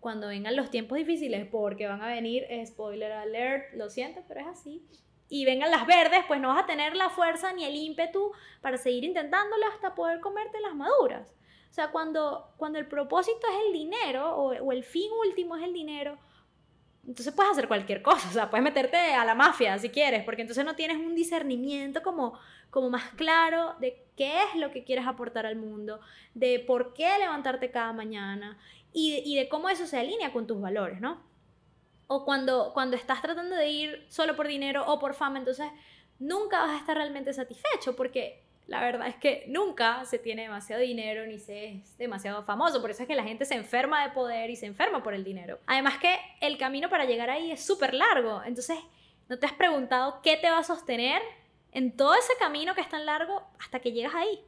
cuando 0.02 0.28
vengan 0.28 0.58
los 0.58 0.70
tiempos 0.70 0.98
difíciles, 0.98 1.48
porque 1.50 1.88
van 1.88 2.02
a 2.02 2.08
venir, 2.08 2.46
spoiler 2.66 3.14
alert, 3.14 3.74
lo 3.76 3.90
siento, 3.90 4.22
pero 4.28 4.42
es 4.42 4.48
así, 4.48 4.86
y 5.30 5.46
vengan 5.46 5.72
las 5.72 5.88
verdes, 5.88 6.26
pues 6.28 6.42
no 6.42 6.50
vas 6.50 6.64
a 6.64 6.66
tener 6.66 6.98
la 6.98 7.10
fuerza 7.12 7.54
ni 7.54 7.64
el 7.64 7.76
ímpetu 7.76 8.34
para 8.60 8.76
seguir 8.76 9.06
intentándolo 9.06 9.66
hasta 9.68 9.96
poder 9.96 10.20
comerte 10.20 10.60
las 10.60 10.76
maduras. 10.76 11.34
O 11.72 11.74
sea, 11.74 11.92
cuando, 11.92 12.52
cuando 12.58 12.78
el 12.78 12.88
propósito 12.88 13.48
es 13.48 13.68
el 13.68 13.72
dinero 13.72 14.36
o, 14.36 14.48
o 14.50 14.72
el 14.74 14.84
fin 14.84 15.10
último 15.26 15.56
es 15.56 15.64
el 15.64 15.72
dinero, 15.72 16.18
entonces 17.06 17.34
puedes 17.34 17.52
hacer 17.52 17.68
cualquier 17.68 18.02
cosa, 18.02 18.28
o 18.30 18.34
sea, 18.34 18.50
puedes 18.50 18.64
meterte 18.64 18.98
a 18.98 19.26
la 19.26 19.36
mafia 19.36 19.78
si 19.78 19.90
quieres, 19.90 20.24
porque 20.24 20.42
entonces 20.42 20.64
no 20.66 20.76
tienes 20.76 20.98
un 20.98 21.16
discernimiento 21.16 22.02
como, 22.02 22.40
como 22.70 22.90
más 22.90 23.10
claro 23.16 23.76
de 23.80 24.06
qué 24.16 24.42
es 24.44 24.56
lo 24.60 24.72
que 24.72 24.84
quieres 24.84 25.08
aportar 25.08 25.46
al 25.46 25.56
mundo, 25.56 26.00
de 26.34 26.60
por 26.60 26.94
qué 26.94 27.18
levantarte 27.20 27.72
cada 27.72 27.94
mañana 27.94 28.58
y, 28.94 29.36
de 29.36 29.50
cómo 29.50 29.70
eso 29.70 29.88
se 29.88 29.98
alinea 29.98 30.32
con 30.32 30.46
tus 30.46 30.62
valores, 30.62 31.02
¿no? 31.02 31.20
O 32.06 32.26
cuando, 32.26 32.74
cuando 32.74 32.96
estás 32.96 33.22
tratando 33.24 33.56
de 33.56 33.68
ir 33.68 34.06
solo 34.08 34.36
por 34.36 34.48
dinero 34.48 34.84
o 34.86 35.00
por 35.00 35.16
fama, 35.16 35.40
entonces 35.40 35.68
nunca 36.20 36.60
vas 36.60 36.72
a 36.72 36.78
estar 36.78 36.96
realmente 36.96 37.34
satisfecho 37.34 37.96
porque 37.96 38.43
la 38.67 38.79
verdad 38.82 39.08
es 39.08 39.15
que 39.15 39.43
nunca 39.48 40.05
se 40.05 40.20
tiene 40.20 40.43
demasiado 40.43 40.82
dinero 40.82 41.25
ni 41.25 41.38
se 41.38 41.74
es 41.74 41.98
demasiado 41.98 42.43
famoso. 42.43 42.82
Por 42.82 42.91
eso 42.91 43.03
es 43.03 43.08
que 43.08 43.15
la 43.15 43.24
gente 43.24 43.46
se 43.46 43.55
enferma 43.55 44.03
de 44.03 44.13
poder 44.13 44.50
y 44.50 44.55
se 44.55 44.65
enferma 44.65 45.03
por 45.03 45.13
el 45.13 45.24
dinero. 45.24 45.60
Además 45.65 45.98
que 45.98 46.17
el 46.39 46.58
camino 46.58 46.89
para 46.89 47.05
llegar 47.05 47.29
ahí 47.29 47.51
es 47.51 47.65
súper 47.65 47.93
largo. 47.93 48.41
Entonces, 48.46 48.77
¿no 49.27 49.38
te 49.38 49.46
has 49.46 49.53
preguntado 49.53 50.22
qué 50.22 50.38
te 50.38 50.50
va 50.50 50.60
a 50.60 50.63
sostener 50.63 51.22
en 51.74 51.96
todo 51.96 52.15
ese 52.15 52.34
camino 52.39 52.74
que 52.74 52.82
es 52.82 52.89
tan 52.89 53.05
largo 53.05 53.43
hasta 53.60 53.79
que 53.79 53.91
llegas 53.91 54.15
ahí? 54.15 54.39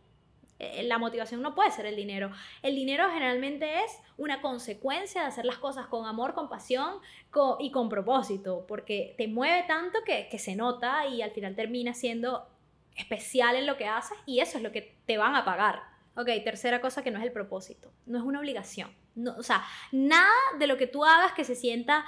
Eh, 0.60 0.84
la 0.84 0.98
motivación 0.98 1.42
no 1.42 1.54
puede 1.54 1.72
ser 1.72 1.86
el 1.86 1.98
dinero. 1.98 2.32
El 2.62 2.76
dinero 2.76 3.10
generalmente 3.12 3.84
es 3.84 4.00
una 4.16 4.42
consecuencia 4.42 5.24
de 5.24 5.28
hacer 5.28 5.44
las 5.44 5.58
cosas 5.58 5.88
con 5.88 6.06
amor, 6.06 6.34
con 6.34 6.48
pasión 6.48 7.00
y 7.60 7.72
con 7.72 7.90
propósito, 7.90 8.64
porque 8.66 9.14
te 9.18 9.28
mueve 9.28 9.66
tanto 9.68 10.00
que 10.06 10.40
se 10.40 10.56
nota 10.56 11.06
y 11.06 11.22
al 11.22 11.32
final 11.32 11.54
termina 11.54 11.94
siendo 11.94 12.48
especial 12.96 13.56
en 13.56 13.66
lo 13.66 13.78
que 13.78 13.88
haces 13.88 14.18
y 14.26 14.40
eso 14.40 14.58
es 14.58 14.64
lo 14.64 14.72
que 14.72 14.98
te 15.06 15.18
van 15.18 15.36
a 15.36 15.46
pagar. 15.46 15.82
Ok, 16.18 16.30
tercera 16.44 16.80
cosa 16.80 17.04
que 17.04 17.12
no 17.12 17.20
es 17.20 17.26
el 17.26 17.32
propósito, 17.34 17.92
no 18.06 18.18
es 18.18 18.24
una 18.24 18.40
obligación. 18.40 18.96
No, 19.16 19.36
o 19.38 19.44
sea, 19.44 19.64
nada 19.92 20.32
de 20.60 20.68
lo 20.68 20.78
que 20.78 20.88
tú 20.88 21.06
hagas 21.06 21.34
que 21.34 21.44
se 21.44 21.56
sienta 21.56 22.06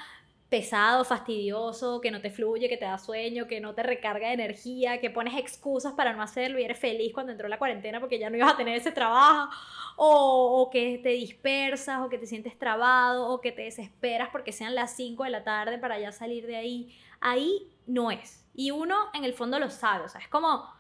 pesado, 0.50 1.04
fastidioso, 1.04 2.00
que 2.00 2.10
no 2.10 2.22
te 2.22 2.32
fluye, 2.32 2.70
que 2.70 2.78
te 2.78 2.86
da 2.86 2.98
sueño, 2.98 3.48
que 3.48 3.60
no 3.60 3.74
te 3.76 3.84
recarga 3.84 4.28
de 4.28 4.34
energía, 4.34 5.02
que 5.02 5.10
pones 5.10 5.38
excusas 5.38 5.94
para 5.94 6.14
no 6.14 6.22
hacerlo 6.22 6.58
y 6.60 6.64
eres 6.64 6.80
feliz 6.80 7.14
cuando 7.14 7.34
entró 7.34 7.50
la 7.50 7.58
cuarentena 7.58 8.00
porque 8.00 8.18
ya 8.18 8.30
no 8.30 8.38
ibas 8.38 8.54
a 8.54 8.58
tener 8.58 8.78
ese 8.78 8.92
trabajo, 8.92 9.50
o, 9.98 10.62
o 10.62 10.70
que 10.70 11.00
te 11.04 11.10
dispersas, 11.10 12.00
o 12.02 12.10
que 12.10 12.18
te 12.18 12.28
sientes 12.28 12.58
trabado, 12.58 13.28
o 13.28 13.42
que 13.42 13.52
te 13.52 13.64
desesperas 13.64 14.30
porque 14.32 14.54
sean 14.54 14.74
las 14.74 14.96
5 14.96 15.26
de 15.26 15.30
la 15.32 15.44
tarde 15.44 15.78
para 15.80 16.00
ya 16.00 16.14
salir 16.14 16.48
de 16.48 16.56
ahí. 16.56 16.98
Ahí 17.20 17.70
no 17.86 18.12
es. 18.12 18.46
Y 18.54 18.72
uno 18.72 18.96
en 19.14 19.26
el 19.26 19.34
fondo 19.34 19.60
lo 19.60 19.70
sabe, 19.70 20.06
o 20.06 20.10
sea, 20.10 20.22
es 20.22 20.30
como 20.30 20.77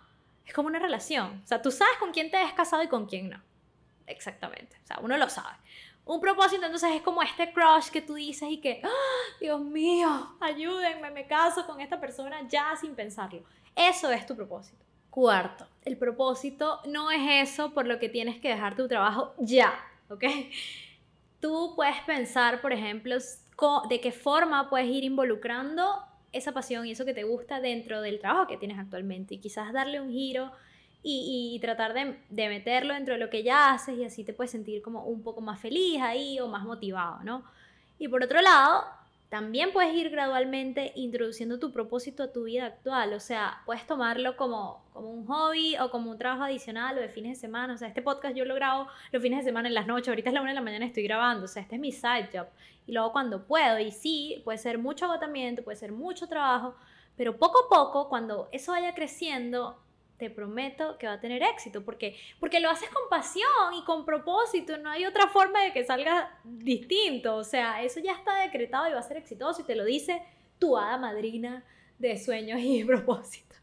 es 0.47 0.53
como 0.53 0.69
una 0.69 0.79
relación. 0.79 1.41
O 1.43 1.47
sea, 1.47 1.61
tú 1.61 1.71
sabes 1.71 1.97
con 1.99 2.11
quién 2.11 2.31
te 2.31 2.37
has 2.37 2.53
casado 2.53 2.81
y 2.81 2.87
con 2.87 3.05
quién 3.05 3.29
no. 3.29 3.43
Exactamente. 4.07 4.77
O 4.83 4.87
sea, 4.87 4.99
uno 5.01 5.17
lo 5.17 5.29
sabe. 5.29 5.57
Un 6.05 6.21
propósito 6.21 6.63
entonces 6.63 6.89
es 6.95 7.01
como 7.01 7.21
este 7.21 7.51
crush 7.51 7.89
que 7.89 8.01
tú 8.01 8.13
dices 8.13 8.49
y 8.49 8.61
que, 8.61 8.81
¡Ah! 8.81 9.37
Dios 9.41 9.59
mío, 9.59 10.37
ayúdenme, 10.39 11.11
me 11.11 11.27
caso 11.27 11.67
con 11.67 11.81
esta 11.81 11.99
persona 11.99 12.47
ya 12.47 12.73
sin 12.79 12.95
pensarlo. 12.95 13.43
Eso 13.75 14.09
es 14.09 14.25
tu 14.25 14.33
propósito. 14.33 14.85
Cuarto, 15.09 15.67
el 15.83 15.97
propósito 15.97 16.79
no 16.85 17.11
es 17.11 17.49
eso 17.49 17.73
por 17.73 17.85
lo 17.85 17.99
que 17.99 18.07
tienes 18.07 18.39
que 18.39 18.47
dejar 18.47 18.77
tu 18.77 18.87
trabajo 18.87 19.33
ya, 19.37 19.73
¿ok? 20.09 20.23
Tú 21.41 21.73
puedes 21.75 21.99
pensar, 22.01 22.61
por 22.61 22.71
ejemplo, 22.71 23.17
de 23.89 23.99
qué 23.99 24.11
forma 24.13 24.69
puedes 24.69 24.87
ir 24.87 25.03
involucrando 25.03 26.07
esa 26.37 26.53
pasión 26.53 26.85
y 26.85 26.91
eso 26.91 27.05
que 27.05 27.13
te 27.13 27.23
gusta 27.23 27.59
dentro 27.59 28.01
del 28.01 28.19
trabajo 28.19 28.47
que 28.47 28.57
tienes 28.57 28.79
actualmente 28.79 29.35
y 29.35 29.39
quizás 29.39 29.73
darle 29.73 29.99
un 29.99 30.11
giro 30.11 30.51
y, 31.09 31.57
tratar 31.61 31.93
de, 31.93 32.17
de, 32.29 32.49
meterlo 32.49 32.93
dentro 32.93 33.13
de 33.13 33.19
lo 33.19 33.29
que 33.29 33.41
ya 33.41 33.71
haces 33.71 33.97
y 33.97 34.03
así 34.03 34.25
te 34.25 34.33
puedes 34.33 34.51
sentir 34.51 34.81
como 34.81 35.05
un 35.05 35.23
poco 35.23 35.39
más 35.39 35.57
feliz 35.59 36.01
ahí 36.01 36.37
o 36.41 36.47
más 36.49 36.65
motivado, 36.65 37.23
¿no? 37.23 37.45
Y 37.97 38.09
por 38.09 38.23
otro 38.23 38.41
lado, 38.41 38.83
también 39.29 39.73
puedes 39.73 39.93
ir 39.93 40.09
gradualmente 40.09 40.93
introduciendo 40.95 41.59
tu 41.59 41.73
propósito 41.73 42.23
a 42.23 42.31
tu 42.31 42.45
vida 42.45 42.65
actual. 42.65 43.13
O 43.13 43.19
sea, 43.19 43.61
puedes 43.65 43.85
tomarlo 43.85 44.37
como, 44.37 44.85
como 44.93 45.09
un 45.09 45.25
hobby 45.25 45.75
o 45.77 45.91
como 45.91 46.11
un 46.11 46.17
trabajo 46.17 46.43
adicional 46.43 46.97
o 46.97 47.01
de 47.01 47.09
fines 47.09 47.37
de 47.37 47.41
semana. 47.41 47.73
O 47.73 47.77
sea, 47.77 47.89
este 47.89 48.01
podcast 48.01 48.35
yo 48.35 48.45
lo 48.45 48.55
grabo 48.55 48.87
los 49.11 49.21
fines 49.21 49.39
de 49.39 49.49
semana 49.49 49.67
en 49.67 49.73
las 49.73 49.85
noches. 49.85 50.07
Ahorita 50.07 50.29
es 50.29 50.33
la 50.33 50.41
una 50.41 50.51
de 50.51 50.55
la 50.55 50.61
mañana 50.61 50.85
estoy 50.85 51.03
grabando. 51.03 51.43
O 51.43 51.47
sea, 51.47 51.61
este 51.61 51.75
es 51.75 51.81
mi 51.81 51.91
side 51.91 52.29
job. 52.31 52.47
Y 52.85 52.93
luego 52.93 53.11
cuando 53.11 53.45
puedo. 53.45 53.79
Y 53.79 53.91
sí, 53.91 54.41
puede 54.45 54.57
ser 54.59 54.77
mucho 54.77 55.05
agotamiento, 55.05 55.61
puede 55.61 55.75
ser 55.75 55.91
mucho 55.91 56.27
trabajo. 56.27 56.75
Pero 57.17 57.37
poco 57.37 57.65
a 57.65 57.69
poco, 57.69 58.07
cuando 58.07 58.47
eso 58.53 58.71
vaya 58.71 58.93
creciendo, 58.93 59.77
te 60.17 60.29
prometo 60.29 60.97
que 60.97 61.07
va 61.07 61.13
a 61.13 61.19
tener 61.19 61.43
éxito, 61.43 61.83
porque, 61.85 62.17
porque 62.39 62.59
lo 62.59 62.69
haces 62.69 62.89
con 62.89 63.07
pasión 63.09 63.73
y 63.75 63.83
con 63.83 64.05
propósito, 64.05 64.77
no 64.77 64.89
hay 64.89 65.05
otra 65.05 65.27
forma 65.27 65.61
de 65.61 65.71
que 65.71 65.85
salga 65.85 66.39
distinto, 66.43 67.35
o 67.35 67.43
sea, 67.43 67.83
eso 67.83 67.99
ya 67.99 68.13
está 68.13 68.35
decretado 68.39 68.89
y 68.89 68.93
va 68.93 68.99
a 68.99 69.03
ser 69.03 69.17
exitoso 69.17 69.61
y 69.61 69.65
te 69.65 69.75
lo 69.75 69.85
dice 69.85 70.23
tu 70.59 70.77
hada 70.77 70.97
madrina 70.97 71.63
de 71.99 72.17
sueños 72.17 72.59
y 72.59 72.83
propósito. 72.85 73.55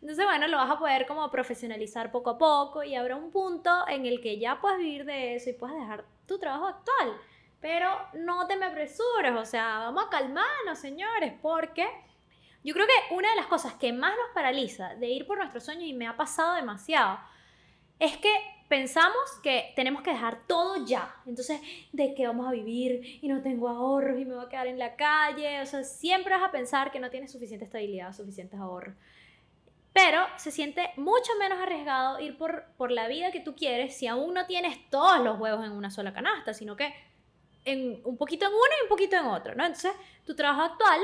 Entonces, 0.00 0.24
bueno, 0.24 0.48
lo 0.48 0.56
vas 0.56 0.70
a 0.70 0.78
poder 0.78 1.06
como 1.06 1.30
profesionalizar 1.30 2.10
poco 2.10 2.30
a 2.30 2.38
poco 2.38 2.82
y 2.82 2.96
habrá 2.96 3.14
un 3.14 3.30
punto 3.30 3.70
en 3.86 4.04
el 4.06 4.20
que 4.20 4.38
ya 4.38 4.60
puedes 4.60 4.78
vivir 4.78 5.04
de 5.04 5.36
eso 5.36 5.50
y 5.50 5.52
puedes 5.52 5.76
dejar 5.76 6.04
tu 6.26 6.38
trabajo 6.38 6.66
actual. 6.66 7.16
Pero 7.60 7.88
no 8.14 8.48
te 8.48 8.56
me 8.56 8.66
apresures, 8.66 9.32
o 9.36 9.44
sea, 9.44 9.78
vamos 9.78 10.04
a 10.06 10.10
calmarnos, 10.10 10.78
señores, 10.78 11.34
porque 11.40 11.86
yo 12.64 12.74
creo 12.74 12.86
que 12.86 13.14
una 13.14 13.28
de 13.30 13.36
las 13.36 13.46
cosas 13.46 13.74
que 13.74 13.92
más 13.92 14.12
nos 14.12 14.34
paraliza 14.34 14.94
de 14.94 15.08
ir 15.08 15.26
por 15.26 15.38
nuestros 15.38 15.64
sueños, 15.64 15.84
y 15.84 15.94
me 15.94 16.06
ha 16.06 16.16
pasado 16.16 16.54
demasiado, 16.54 17.18
es 17.98 18.16
que 18.16 18.32
pensamos 18.68 19.20
que 19.42 19.72
tenemos 19.76 20.02
que 20.02 20.10
dejar 20.10 20.46
todo 20.46 20.86
ya. 20.86 21.14
Entonces, 21.26 21.60
¿de 21.92 22.14
qué 22.14 22.26
vamos 22.26 22.48
a 22.48 22.52
vivir? 22.52 23.18
Y 23.22 23.28
no 23.28 23.42
tengo 23.42 23.68
ahorros 23.68 24.18
y 24.18 24.24
me 24.24 24.34
voy 24.34 24.44
a 24.44 24.48
quedar 24.48 24.66
en 24.66 24.78
la 24.78 24.96
calle. 24.96 25.60
O 25.60 25.66
sea, 25.66 25.84
siempre 25.84 26.34
vas 26.34 26.42
a 26.42 26.50
pensar 26.50 26.90
que 26.90 26.98
no 26.98 27.10
tienes 27.10 27.30
suficiente 27.30 27.66
estabilidad, 27.66 28.14
suficientes 28.14 28.58
ahorros. 28.58 28.94
Pero 29.92 30.24
se 30.36 30.50
siente 30.50 30.88
mucho 30.96 31.32
menos 31.38 31.60
arriesgado 31.60 32.18
ir 32.18 32.38
por, 32.38 32.64
por 32.78 32.90
la 32.90 33.08
vida 33.08 33.30
que 33.30 33.40
tú 33.40 33.54
quieres 33.54 33.94
si 33.94 34.06
aún 34.06 34.32
no 34.32 34.46
tienes 34.46 34.78
todos 34.88 35.20
los 35.20 35.38
huevos 35.38 35.66
en 35.66 35.72
una 35.72 35.90
sola 35.90 36.14
canasta, 36.14 36.54
sino 36.54 36.74
que 36.74 36.94
en 37.66 38.00
un 38.04 38.16
poquito 38.16 38.46
en 38.46 38.52
uno 38.52 38.72
y 38.80 38.82
un 38.84 38.88
poquito 38.88 39.16
en 39.16 39.26
otro, 39.26 39.54
¿no? 39.54 39.66
Entonces, 39.66 39.92
tu 40.24 40.34
trabajo 40.34 40.62
actual 40.62 41.00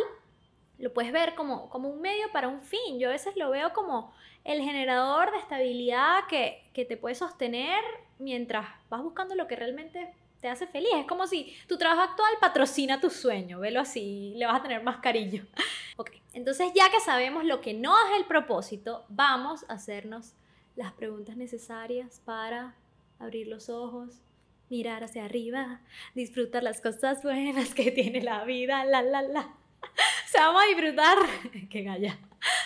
lo 0.79 0.93
puedes 0.93 1.13
ver 1.13 1.35
como, 1.35 1.69
como 1.71 1.89
un 1.89 2.01
medio 2.01 2.31
para 2.33 2.49
un 2.49 2.63
fin. 2.63 2.99
Yo 2.99 3.09
a 3.09 3.13
veces 3.13 3.37
lo 3.37 3.51
veo 3.51 3.73
como 3.73 4.13
el 4.45 4.63
generador 4.63 5.33
de 5.33 5.39
estabilidad 5.39 6.27
que, 6.29 6.71
que 6.73 6.85
te 6.85 6.97
puede 6.97 7.15
sostener 7.15 7.83
mientras 8.19 8.67
vas 8.89 9.03
buscando 9.03 9.35
lo 9.35 9.47
que 9.47 9.57
realmente 9.57 10.15
te 10.41 10.49
hace 10.49 10.67
feliz. 10.67 10.91
Es 10.97 11.07
como 11.07 11.27
si 11.27 11.55
tu 11.67 11.77
trabajo 11.77 12.03
actual 12.03 12.33
patrocina 12.41 13.01
tu 13.01 13.11
sueño, 13.11 13.61
velo 13.61 13.81
así, 13.81 14.35
le 14.37 14.47
vas 14.47 14.61
a 14.61 14.63
tener 14.63 14.83
más 14.83 14.99
cariño. 14.99 15.47
ok, 15.97 16.11
entonces 16.33 16.73
ya 16.75 16.91
que 16.91 17.01
sabemos 17.01 17.45
lo 17.45 17.61
que 17.61 17.75
no 17.75 17.95
es 18.07 18.19
el 18.19 18.27
propósito, 18.27 19.05
vamos 19.09 19.65
a 19.69 19.75
hacernos 19.75 20.35
las 20.77 20.93
preguntas 20.93 21.37
necesarias 21.37 22.23
para 22.25 22.77
abrir 23.19 23.49
los 23.49 23.69
ojos, 23.69 24.21
mirar 24.71 25.03
hacia 25.03 25.25
arriba, 25.25 25.81
disfrutar 26.15 26.63
las 26.63 26.81
cosas 26.81 27.23
buenas 27.23 27.75
que 27.75 27.91
tiene 27.91 28.23
la 28.23 28.45
vida, 28.45 28.85
la, 28.85 29.03
la, 29.03 29.23
la. 29.23 29.55
Vamos 30.35 30.63
a 30.63 30.67
disfrutar, 30.67 31.19
que 31.71 31.83
galla, 31.83 32.19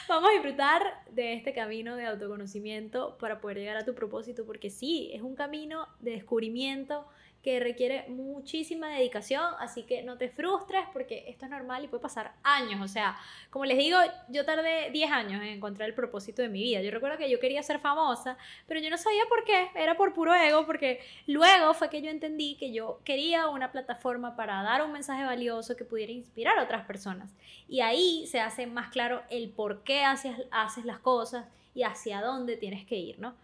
vamos 0.09 0.31
a 0.31 0.33
disfrutar 0.33 0.83
de 1.11 1.35
este 1.35 1.53
camino 1.53 1.97
de 1.97 2.07
autoconocimiento 2.07 3.17
para 3.19 3.41
poder 3.41 3.59
llegar 3.59 3.77
a 3.77 3.85
tu 3.85 3.95
propósito, 3.95 4.45
porque 4.45 4.71
sí, 4.71 5.11
es 5.13 5.23
un 5.23 5.35
camino 5.35 5.87
de 6.01 6.13
descubrimiento, 6.13 7.07
que 7.43 7.59
requiere 7.59 8.09
muchísima 8.09 8.89
dedicación, 8.89 9.45
así 9.59 9.83
que 9.83 10.03
no 10.03 10.17
te 10.17 10.29
frustres 10.29 10.85
porque 10.93 11.25
esto 11.27 11.45
es 11.45 11.51
normal 11.51 11.85
y 11.85 11.89
puede 11.89 12.01
pasar 12.01 12.35
años. 12.45 12.81
O 12.81 12.87
sea, 12.87 13.19
como 13.51 13.65
les 13.65 13.77
digo, 13.79 13.99
yo 14.29 14.45
tardé 14.45 14.91
10 14.91 15.11
años 15.11 15.43
en 15.43 15.49
encontrar 15.49 15.89
el 15.89 15.95
propósito 15.95 16.41
de 16.41 16.49
mi 16.49 16.63
vida. 16.63 16.81
Yo 16.83 16.93
recuerdo 16.93 17.19
que 17.19 17.29
yo 17.29 17.41
quería 17.41 17.63
ser 17.63 17.81
famosa, 17.81 18.37
pero 18.67 18.81
yo 18.81 18.91
no 18.91 18.97
sabía 18.97 19.25
por 19.29 19.45
qué, 19.45 19.71
era 19.75 19.97
por 19.97 20.15
puro 20.15 20.33
ego, 20.35 20.65
porque 20.67 21.01
luego 21.27 21.75
fue 21.75 21.91
que 21.91 22.01
yo 22.01 22.11
entendí 22.11 22.57
que 22.57 22.73
yo 22.73 23.01
quería 23.05 23.49
una 23.49 23.73
plataforma 23.73 24.37
para 24.37 24.63
dar 24.63 24.85
un 24.85 24.93
mensaje 24.93 25.25
valioso 25.25 25.77
que 25.77 25.85
pudiera 25.85 26.13
inspirar 26.13 26.59
a 26.59 26.63
otras 26.63 26.87
personas. 26.87 27.35
Y 27.69 27.81
ahí 27.81 28.27
se 28.29 28.41
hace 28.41 28.67
más 28.67 28.91
claro 28.91 29.23
el 29.31 29.51
por 29.51 29.83
qué 29.83 30.05
haces, 30.05 30.37
haces 30.53 30.85
las 30.85 31.01
cosas 31.01 31.47
y 31.75 31.83
hacia 31.83 32.21
dónde 32.21 32.57
tienes 32.57 32.87
que 32.87 32.97
ir, 32.97 33.19
¿no? 33.19 33.35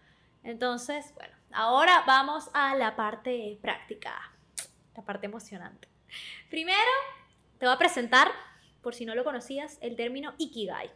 Entonces, 0.43 1.13
bueno, 1.15 1.38
ahora 1.51 2.03
vamos 2.05 2.49
a 2.53 2.75
la 2.75 2.95
parte 2.95 3.57
práctica, 3.61 4.33
la 4.95 5.03
parte 5.03 5.25
emocionante. 5.25 5.87
Primero, 6.49 6.77
te 7.57 7.65
voy 7.65 7.75
a 7.75 7.77
presentar, 7.77 8.31
por 8.81 8.95
si 8.95 9.05
no 9.05 9.15
lo 9.15 9.23
conocías, 9.23 9.77
el 9.81 9.95
término 9.95 10.33
Ikigai, 10.37 10.91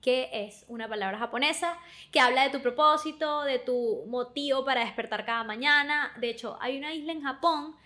que 0.00 0.28
es 0.32 0.64
una 0.68 0.88
palabra 0.88 1.18
japonesa 1.18 1.78
que 2.12 2.20
habla 2.20 2.42
de 2.44 2.50
tu 2.50 2.62
propósito, 2.62 3.42
de 3.42 3.58
tu 3.58 4.04
motivo 4.06 4.64
para 4.64 4.84
despertar 4.84 5.24
cada 5.24 5.44
mañana. 5.44 6.12
De 6.20 6.30
hecho, 6.30 6.58
hay 6.60 6.78
una 6.78 6.92
isla 6.92 7.12
en 7.12 7.22
Japón 7.22 7.76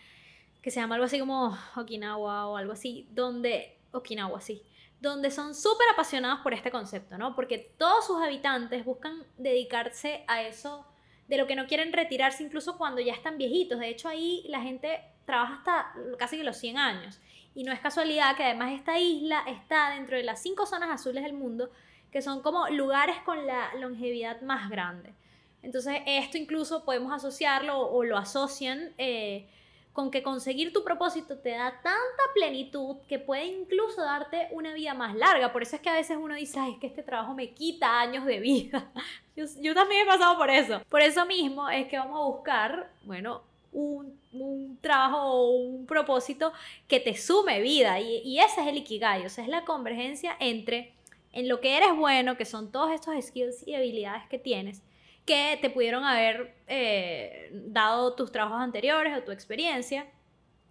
que 0.63 0.71
se 0.71 0.81
llama 0.81 0.97
algo 0.97 1.07
así 1.07 1.19
como 1.19 1.57
Okinawa 1.77 2.47
o 2.49 2.57
algo 2.57 2.73
así, 2.73 3.09
donde 3.11 3.79
Okinawa, 3.93 4.41
sí, 4.41 4.63
donde 5.01 5.31
son 5.31 5.55
súper 5.55 5.89
apasionados 5.93 6.41
por 6.41 6.53
este 6.53 6.71
concepto, 6.71 7.17
¿no? 7.17 7.35
Porque 7.35 7.75
todos 7.79 8.07
sus 8.07 8.21
habitantes 8.23 8.85
buscan 8.85 9.25
dedicarse 9.39 10.25
a 10.29 10.43
eso 10.43 10.87
de 11.31 11.37
lo 11.37 11.47
que 11.47 11.55
no 11.55 11.69
quieren 11.69 11.93
retirarse 11.93 12.43
incluso 12.43 12.77
cuando 12.77 13.01
ya 13.01 13.13
están 13.13 13.39
viejitos. 13.39 13.79
De 13.79 13.89
hecho, 13.89 14.09
ahí 14.09 14.45
la 14.49 14.61
gente 14.61 15.01
trabaja 15.25 15.55
hasta 15.55 15.93
casi 16.19 16.37
que 16.37 16.43
los 16.43 16.57
100 16.57 16.77
años. 16.77 17.21
Y 17.55 17.63
no 17.63 17.73
es 17.73 17.79
casualidad 17.79 18.37
que 18.37 18.43
además 18.43 18.73
esta 18.73 18.99
isla 18.99 19.45
está 19.47 19.91
dentro 19.91 20.17
de 20.17 20.25
las 20.25 20.43
cinco 20.43 20.67
zonas 20.67 20.91
azules 20.91 21.23
del 21.23 21.35
mundo, 21.35 21.71
que 22.11 22.21
son 22.21 22.43
como 22.43 22.69
lugares 22.71 23.17
con 23.25 23.47
la 23.47 23.73
longevidad 23.77 24.41
más 24.41 24.69
grande. 24.69 25.15
Entonces, 25.63 26.03
esto 26.05 26.37
incluso 26.37 26.85
podemos 26.85 27.13
asociarlo 27.13 27.79
o, 27.79 28.03
lo 28.03 28.17
asocian 28.17 28.93
eh, 28.99 29.47
con 29.93 30.11
que 30.11 30.23
conseguir 30.23 30.73
tu 30.73 30.85
propósito 30.85 31.39
te 31.39 31.51
da 31.51 31.73
tanta 31.83 32.23
plenitud 32.35 32.97
que 33.09 33.19
puede 33.19 33.47
incluso 33.47 34.03
darte 34.03 34.49
una 34.53 34.73
vida 34.73 34.95
más 34.95 35.15
larga. 35.15 35.53
Por 35.53 35.63
eso 35.63 35.77
es 35.77 35.83
que 35.83 35.89
a 35.89 35.95
veces 35.95 36.17
uno 36.21 36.35
dice, 36.35 36.61
es 36.69 36.79
que 36.79 36.87
este 36.87 37.03
trabajo 37.03 37.35
me 37.35 37.51
quita 37.51 38.01
años 38.01 38.25
de 38.25 38.39
vida. 38.39 38.91
Yo, 39.37 39.75
también 39.75 40.03
he 40.03 40.07
pasado 40.07 40.37
por 40.37 40.51
eso. 40.51 40.81
Por 40.89 41.01
eso 41.01 41.27
mismo 41.27 41.69
es 41.69 41.89
que 41.89 41.99
vamos 41.99 42.21
a 42.21 42.25
buscar, 42.27 42.91
bueno, 43.03 43.43
un, 43.73 44.19
un, 44.33 44.79
trabajo 44.81 45.23
o 45.23 45.51
un 45.51 45.87
propósito 45.87 46.53
que 46.87 47.01
te 47.01 47.17
sume 47.17 47.61
vida. 47.61 47.99
Y, 48.01 48.19
y, 48.25 48.41
ese 48.41 48.61
es 48.61 48.67
el 48.69 48.77
Ikigai, 48.77 49.27
o 49.27 49.29
sea, 49.29 49.45
es 49.45 49.51
la 49.51 49.65
convergencia 49.65 50.37
entre 50.39 50.93
en 51.33 51.49
lo 51.49 51.61
que 51.61 51.77
eres 51.77 51.97
bueno, 51.97 52.37
que 52.37 52.45
son 52.45 52.71
todos 52.73 52.93
estos 52.93 53.15
skills 53.25 53.67
y 53.67 53.75
habilidades 53.75 54.29
que 54.29 54.39
tienes, 54.39 54.83
que 55.25 55.59
te 55.61 55.71
pudieron 55.71 56.05
haber 56.05 56.55
eh, 56.67 57.51
dado 57.53 58.15
tus 58.15 58.33
trabajos 58.33 58.61
anteriores 58.61 59.17
o 59.17 59.23
tu 59.23 59.33
experiencia. 59.33 60.07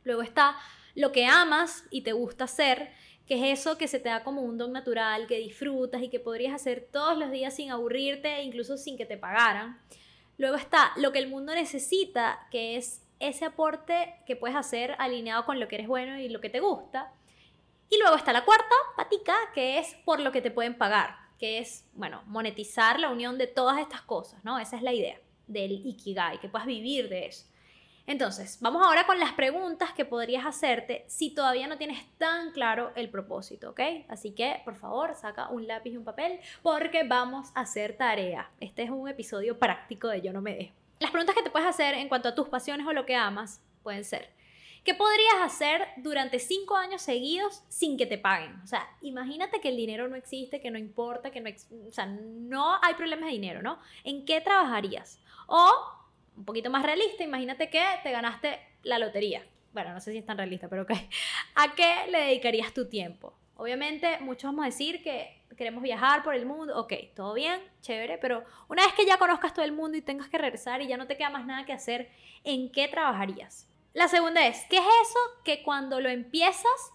Luego 0.03 0.21
está 0.21 0.57
lo 0.95 1.11
que 1.11 1.25
amas 1.25 1.85
y 1.91 2.01
te 2.01 2.13
gusta 2.13 2.45
hacer, 2.45 2.91
que 3.25 3.35
es 3.35 3.59
eso 3.59 3.77
que 3.77 3.87
se 3.87 3.99
te 3.99 4.09
da 4.09 4.23
como 4.23 4.41
un 4.41 4.57
don 4.57 4.73
natural, 4.73 5.27
que 5.27 5.37
disfrutas 5.37 6.01
y 6.01 6.09
que 6.09 6.19
podrías 6.19 6.53
hacer 6.53 6.87
todos 6.91 7.17
los 7.17 7.31
días 7.31 7.55
sin 7.55 7.71
aburrirte, 7.71 8.41
incluso 8.41 8.77
sin 8.77 8.97
que 8.97 9.05
te 9.05 9.17
pagaran. 9.17 9.79
Luego 10.37 10.55
está 10.55 10.91
lo 10.95 11.11
que 11.11 11.19
el 11.19 11.29
mundo 11.29 11.53
necesita, 11.53 12.47
que 12.49 12.77
es 12.77 13.05
ese 13.19 13.45
aporte 13.45 14.15
que 14.25 14.35
puedes 14.35 14.55
hacer 14.55 14.95
alineado 14.97 15.45
con 15.45 15.59
lo 15.59 15.67
que 15.67 15.75
eres 15.75 15.87
bueno 15.87 16.19
y 16.19 16.29
lo 16.29 16.41
que 16.41 16.49
te 16.49 16.59
gusta. 16.59 17.11
Y 17.89 17.97
luego 17.99 18.15
está 18.15 18.33
la 18.33 18.45
cuarta 18.45 18.75
patica, 18.95 19.35
que 19.53 19.79
es 19.79 19.95
por 20.05 20.19
lo 20.19 20.31
que 20.31 20.41
te 20.41 20.51
pueden 20.51 20.77
pagar 20.77 21.28
que 21.39 21.59
es, 21.59 21.89
bueno, 21.93 22.21
monetizar 22.27 22.99
la 22.99 23.09
unión 23.09 23.37
de 23.37 23.47
todas 23.47 23.79
estas 23.79 24.01
cosas, 24.01 24.43
¿no? 24.43 24.59
Esa 24.59 24.75
es 24.75 24.83
la 24.83 24.93
idea 24.93 25.19
del 25.47 25.71
Ikigai, 25.85 26.39
que 26.39 26.49
puedas 26.49 26.67
vivir 26.67 27.09
de 27.09 27.27
eso. 27.27 27.45
Entonces, 28.05 28.57
vamos 28.59 28.81
ahora 28.83 29.05
con 29.05 29.19
las 29.19 29.33
preguntas 29.33 29.93
que 29.93 30.03
podrías 30.03 30.43
hacerte 30.43 31.05
si 31.07 31.29
todavía 31.29 31.67
no 31.67 31.77
tienes 31.77 32.03
tan 32.17 32.51
claro 32.51 32.91
el 32.95 33.09
propósito, 33.09 33.69
¿ok? 33.69 33.81
Así 34.07 34.31
que, 34.31 34.61
por 34.65 34.75
favor, 34.75 35.13
saca 35.13 35.49
un 35.49 35.67
lápiz 35.67 35.91
y 35.91 35.97
un 35.97 36.03
papel 36.03 36.39
porque 36.63 37.03
vamos 37.03 37.51
a 37.53 37.61
hacer 37.61 37.97
tarea. 37.97 38.49
Este 38.59 38.81
es 38.81 38.89
un 38.89 39.07
episodio 39.07 39.59
práctico 39.59 40.07
de 40.07 40.21
Yo 40.21 40.33
no 40.33 40.41
me 40.41 40.55
dejo. 40.55 40.73
Las 40.99 41.11
preguntas 41.11 41.35
que 41.35 41.43
te 41.43 41.51
puedes 41.51 41.67
hacer 41.67 41.93
en 41.93 42.09
cuanto 42.09 42.29
a 42.29 42.35
tus 42.35 42.49
pasiones 42.49 42.87
o 42.87 42.93
lo 42.93 43.05
que 43.05 43.15
amas 43.15 43.61
pueden 43.83 44.03
ser, 44.03 44.31
¿Qué 44.83 44.93
podrías 44.93 45.41
hacer 45.41 45.87
durante 45.97 46.39
cinco 46.39 46.75
años 46.75 47.01
seguidos 47.01 47.63
sin 47.67 47.97
que 47.97 48.05
te 48.05 48.17
paguen? 48.17 48.59
O 48.63 48.67
sea, 48.67 48.87
imagínate 49.01 49.59
que 49.59 49.69
el 49.69 49.77
dinero 49.77 50.07
no 50.07 50.15
existe, 50.15 50.61
que 50.61 50.71
no 50.71 50.77
importa, 50.77 51.31
que 51.31 51.41
no, 51.41 51.49
o 51.87 51.91
sea, 51.91 52.05
no 52.05 52.77
hay 52.81 52.93
problemas 52.95 53.27
de 53.27 53.33
dinero, 53.33 53.61
¿no? 53.61 53.79
¿En 54.03 54.25
qué 54.25 54.41
trabajarías? 54.41 55.19
O, 55.47 55.71
un 56.37 56.45
poquito 56.45 56.69
más 56.69 56.83
realista, 56.83 57.23
imagínate 57.23 57.69
que 57.69 57.83
te 58.03 58.11
ganaste 58.11 58.59
la 58.83 58.99
lotería. 58.99 59.45
Bueno, 59.73 59.93
no 59.93 59.99
sé 59.99 60.11
si 60.11 60.17
es 60.17 60.25
tan 60.25 60.37
realista, 60.37 60.67
pero 60.69 60.83
ok. 60.83 60.91
¿A 61.55 61.75
qué 61.75 62.09
le 62.09 62.19
dedicarías 62.19 62.73
tu 62.73 62.87
tiempo? 62.87 63.33
Obviamente, 63.55 64.19
muchos 64.21 64.43
vamos 64.45 64.63
a 64.63 64.67
decir 64.67 65.03
que 65.03 65.43
queremos 65.57 65.83
viajar 65.83 66.23
por 66.23 66.33
el 66.33 66.45
mundo. 66.45 66.79
Ok, 66.79 66.93
todo 67.15 67.33
bien, 67.33 67.61
chévere, 67.81 68.17
pero 68.17 68.45
una 68.69 68.85
vez 68.85 68.93
que 68.93 69.05
ya 69.05 69.17
conozcas 69.17 69.53
todo 69.53 69.65
el 69.65 69.73
mundo 69.73 69.97
y 69.97 70.01
tengas 70.01 70.29
que 70.29 70.37
regresar 70.37 70.81
y 70.81 70.87
ya 70.87 70.95
no 70.95 71.05
te 71.05 71.17
queda 71.17 71.29
más 71.29 71.45
nada 71.45 71.65
que 71.65 71.73
hacer, 71.73 72.09
¿en 72.45 72.71
qué 72.71 72.87
trabajarías? 72.87 73.68
La 73.93 74.07
segunda 74.07 74.45
es, 74.45 74.65
¿qué 74.69 74.77
es 74.77 74.83
eso 74.83 75.19
que 75.43 75.63
cuando 75.63 75.99
lo 75.99 76.09
empiezas 76.09 76.93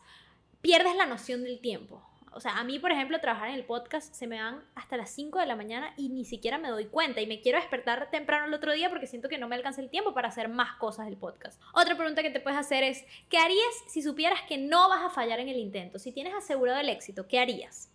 pierdes 0.61 0.95
la 0.95 1.07
noción 1.07 1.43
del 1.43 1.61
tiempo? 1.61 2.03
O 2.31 2.41
sea, 2.41 2.59
a 2.59 2.65
mí, 2.65 2.81
por 2.81 2.91
ejemplo, 2.91 3.21
trabajar 3.21 3.49
en 3.49 3.55
el 3.55 3.65
podcast 3.65 4.13
se 4.13 4.27
me 4.27 4.41
van 4.41 4.65
hasta 4.75 4.97
las 4.97 5.11
5 5.11 5.39
de 5.39 5.47
la 5.47 5.55
mañana 5.55 5.95
y 5.97 6.09
ni 6.09 6.25
siquiera 6.25 6.59
me 6.59 6.69
doy 6.69 6.87
cuenta 6.87 7.21
y 7.21 7.29
me 7.29 7.41
quiero 7.41 7.59
despertar 7.59 8.11
temprano 8.11 8.47
el 8.47 8.55
otro 8.55 8.73
día 8.73 8.91
porque 8.91 9.07
siento 9.07 9.29
que 9.29 9.39
no 9.39 9.47
me 9.47 9.55
alcanza 9.55 9.81
el 9.81 9.89
tiempo 9.89 10.15
para 10.15 10.29
hacer 10.29 10.49
más 10.49 10.77
cosas 10.77 11.07
del 11.07 11.17
podcast. 11.17 11.61
Otra 11.75 11.97
pregunta 11.97 12.23
que 12.23 12.31
te 12.31 12.41
puedes 12.41 12.59
hacer 12.59 12.83
es, 12.83 13.05
¿qué 13.29 13.39
harías 13.39 13.75
si 13.89 14.03
supieras 14.03 14.43
que 14.49 14.59
no 14.59 14.89
vas 14.89 15.03
a 15.05 15.11
fallar 15.11 15.39
en 15.39 15.49
el 15.49 15.59
intento? 15.59 16.01
Si 16.01 16.11
tienes 16.11 16.35
asegurado 16.35 16.81
el 16.81 16.89
éxito, 16.89 17.29
¿qué 17.29 17.39
harías? 17.39 17.91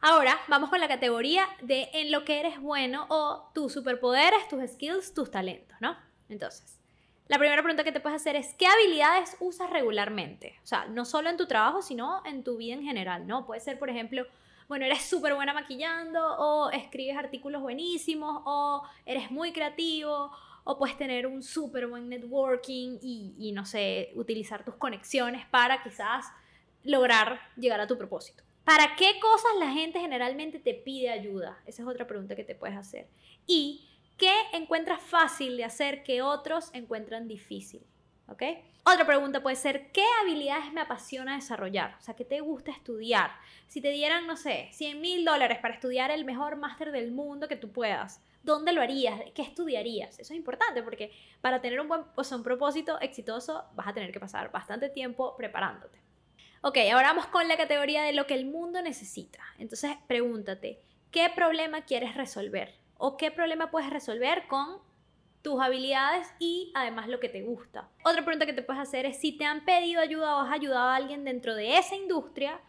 Ahora 0.00 0.38
vamos 0.48 0.68
con 0.68 0.80
la 0.80 0.88
categoría 0.88 1.46
de 1.62 1.88
en 1.94 2.10
lo 2.10 2.24
que 2.24 2.40
eres 2.40 2.60
bueno 2.60 3.06
o 3.08 3.50
tus 3.54 3.72
superpoderes, 3.72 4.46
tus 4.48 4.62
skills, 4.72 5.14
tus 5.14 5.30
talentos, 5.30 5.76
¿no? 5.80 5.96
Entonces, 6.28 6.81
la 7.32 7.38
primera 7.38 7.62
pregunta 7.62 7.82
que 7.82 7.92
te 7.92 8.00
puedes 8.00 8.20
hacer 8.20 8.36
es, 8.36 8.52
¿qué 8.58 8.66
habilidades 8.66 9.38
usas 9.40 9.70
regularmente? 9.70 10.58
O 10.64 10.66
sea, 10.66 10.84
no 10.84 11.06
solo 11.06 11.30
en 11.30 11.38
tu 11.38 11.46
trabajo, 11.46 11.80
sino 11.80 12.20
en 12.26 12.44
tu 12.44 12.58
vida 12.58 12.74
en 12.74 12.82
general, 12.82 13.26
¿no? 13.26 13.46
Puede 13.46 13.62
ser, 13.62 13.78
por 13.78 13.88
ejemplo, 13.88 14.26
bueno, 14.68 14.84
eres 14.84 15.00
súper 15.04 15.34
buena 15.34 15.54
maquillando 15.54 16.20
o 16.22 16.70
escribes 16.72 17.16
artículos 17.16 17.62
buenísimos 17.62 18.42
o 18.44 18.82
eres 19.06 19.30
muy 19.30 19.50
creativo 19.54 20.30
o 20.64 20.76
puedes 20.76 20.98
tener 20.98 21.26
un 21.26 21.42
súper 21.42 21.86
buen 21.86 22.10
networking 22.10 22.98
y, 23.00 23.34
y, 23.38 23.52
no 23.52 23.64
sé, 23.64 24.12
utilizar 24.14 24.62
tus 24.62 24.74
conexiones 24.74 25.46
para 25.46 25.82
quizás 25.82 26.26
lograr 26.84 27.40
llegar 27.56 27.80
a 27.80 27.86
tu 27.86 27.96
propósito. 27.96 28.44
¿Para 28.62 28.94
qué 28.94 29.18
cosas 29.22 29.52
la 29.58 29.70
gente 29.70 30.00
generalmente 30.00 30.58
te 30.58 30.74
pide 30.74 31.08
ayuda? 31.08 31.58
Esa 31.64 31.80
es 31.80 31.88
otra 31.88 32.06
pregunta 32.06 32.36
que 32.36 32.44
te 32.44 32.54
puedes 32.54 32.76
hacer. 32.76 33.08
Y 33.46 33.88
¿Qué 34.22 34.36
encuentras 34.52 35.02
fácil 35.02 35.56
de 35.56 35.64
hacer 35.64 36.04
que 36.04 36.22
otros 36.22 36.70
encuentran 36.74 37.26
difícil? 37.26 37.84
¿Ok? 38.28 38.44
Otra 38.84 39.04
pregunta 39.04 39.42
puede 39.42 39.56
ser, 39.56 39.90
¿qué 39.90 40.04
habilidades 40.20 40.72
me 40.72 40.80
apasiona 40.80 41.34
desarrollar? 41.34 41.96
O 41.98 42.00
sea, 42.00 42.14
¿qué 42.14 42.24
te 42.24 42.40
gusta 42.40 42.70
estudiar? 42.70 43.32
Si 43.66 43.80
te 43.80 43.90
dieran, 43.90 44.28
no 44.28 44.36
sé, 44.36 44.68
100 44.70 45.00
mil 45.00 45.24
dólares 45.24 45.58
para 45.58 45.74
estudiar 45.74 46.12
el 46.12 46.24
mejor 46.24 46.54
máster 46.54 46.92
del 46.92 47.10
mundo 47.10 47.48
que 47.48 47.56
tú 47.56 47.72
puedas, 47.72 48.22
¿dónde 48.44 48.72
lo 48.72 48.80
harías? 48.80 49.20
¿Qué 49.34 49.42
estudiarías? 49.42 50.20
Eso 50.20 50.32
es 50.32 50.38
importante 50.38 50.84
porque 50.84 51.10
para 51.40 51.60
tener 51.60 51.80
un 51.80 51.88
buen, 51.88 52.02
o 52.14 52.22
un 52.36 52.42
propósito 52.44 53.00
exitoso 53.00 53.64
vas 53.74 53.88
a 53.88 53.92
tener 53.92 54.12
que 54.12 54.20
pasar 54.20 54.52
bastante 54.52 54.88
tiempo 54.88 55.34
preparándote. 55.36 56.00
Ok, 56.60 56.78
ahora 56.92 57.08
vamos 57.08 57.26
con 57.26 57.48
la 57.48 57.56
categoría 57.56 58.04
de 58.04 58.12
lo 58.12 58.28
que 58.28 58.34
el 58.34 58.46
mundo 58.46 58.82
necesita. 58.82 59.40
Entonces, 59.58 59.96
pregúntate, 60.06 60.80
¿qué 61.10 61.28
problema 61.34 61.84
quieres 61.86 62.14
resolver? 62.14 62.81
¿O 63.04 63.16
qué 63.16 63.32
problema 63.32 63.72
puedes 63.72 63.90
resolver 63.90 64.46
con 64.46 64.78
tus 65.42 65.60
habilidades 65.60 66.32
y 66.38 66.70
además 66.76 67.08
lo 67.08 67.18
que 67.18 67.28
te 67.28 67.42
gusta? 67.42 67.88
Otra 68.04 68.24
pregunta 68.24 68.46
que 68.46 68.52
te 68.52 68.62
puedes 68.62 68.80
hacer 68.80 69.06
es 69.06 69.18
si 69.18 69.36
te 69.36 69.44
han 69.44 69.64
pedido 69.64 70.00
ayuda 70.00 70.36
o 70.36 70.42
has 70.42 70.52
ayudado 70.52 70.88
a 70.88 70.94
alguien 70.94 71.24
dentro 71.24 71.56
de 71.56 71.78
esa 71.78 71.96
industria, 71.96 72.60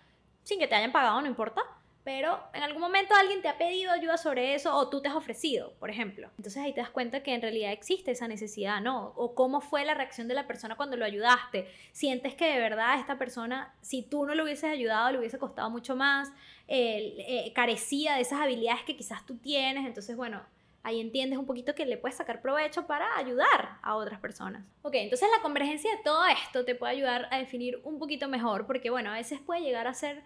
sin 0.42 0.58
que 0.58 0.68
te 0.68 0.74
hayan 0.74 0.92
pagado, 0.92 1.22
no 1.22 1.28
importa 1.28 1.62
pero 2.04 2.40
en 2.54 2.64
algún 2.64 2.82
momento 2.82 3.16
alguien 3.16 3.42
te 3.42 3.48
ha 3.48 3.58
pedido 3.58 3.92
ayuda 3.92 4.18
sobre 4.18 4.56
eso 4.56 4.76
o 4.76 4.90
tú 4.90 5.02
te 5.02 5.08
has 5.08 5.16
ofrecido, 5.16 5.74
por 5.80 5.90
ejemplo. 5.90 6.30
Entonces 6.38 6.62
ahí 6.62 6.74
te 6.74 6.82
das 6.82 6.90
cuenta 6.90 7.24
que 7.24 7.34
en 7.34 7.42
realidad 7.42 7.72
existe 7.72 8.12
esa 8.12 8.28
necesidad, 8.28 8.82
¿no? 8.82 9.14
O 9.16 9.36
cómo 9.36 9.62
fue 9.62 9.86
la 9.86 9.94
reacción 9.94 10.28
de 10.28 10.34
la 10.34 10.46
persona 10.46 10.76
cuando 10.76 10.98
lo 10.98 11.06
ayudaste. 11.06 11.68
Sientes 11.94 12.36
que 12.36 12.46
de 12.52 12.60
verdad 12.60 13.00
esta 13.00 13.18
persona, 13.18 13.74
si 13.82 14.02
tú 14.02 14.26
no 14.26 14.36
lo 14.36 14.44
hubieses 14.44 14.70
ayudado, 14.70 15.12
le 15.12 15.20
hubiese 15.20 15.40
costado 15.40 15.70
mucho 15.70 15.96
más, 15.96 16.32
eh, 16.68 17.52
carecía 17.56 18.16
de 18.16 18.22
esas 18.22 18.42
habilidades 18.42 18.84
que 18.84 18.98
quizás 18.98 19.26
tú 19.26 19.38
tienes, 19.38 19.86
entonces 19.86 20.16
bueno. 20.16 20.42
Ahí 20.86 21.00
entiendes 21.00 21.40
un 21.40 21.46
poquito 21.46 21.74
que 21.76 21.86
le 21.86 21.96
puedes 21.96 22.18
sacar 22.18 22.42
provecho 22.42 22.86
para 22.88 23.16
ayudar 23.16 23.78
a 23.82 23.96
otras 23.96 24.20
personas. 24.20 24.66
Ok, 24.82 24.96
entonces 24.96 25.30
la 25.34 25.42
convergencia 25.42 25.90
de 25.96 26.04
todo 26.04 26.26
esto 26.26 26.66
te 26.66 26.76
puede 26.76 26.92
ayudar 26.92 27.30
a 27.32 27.38
definir 27.38 27.80
un 27.86 28.00
poquito 28.00 28.28
mejor, 28.28 28.68
porque 28.68 28.90
bueno, 28.90 29.10
a 29.10 29.14
veces 29.14 29.40
puede 29.40 29.62
llegar 29.62 29.88
a 29.88 29.94
ser 29.94 30.24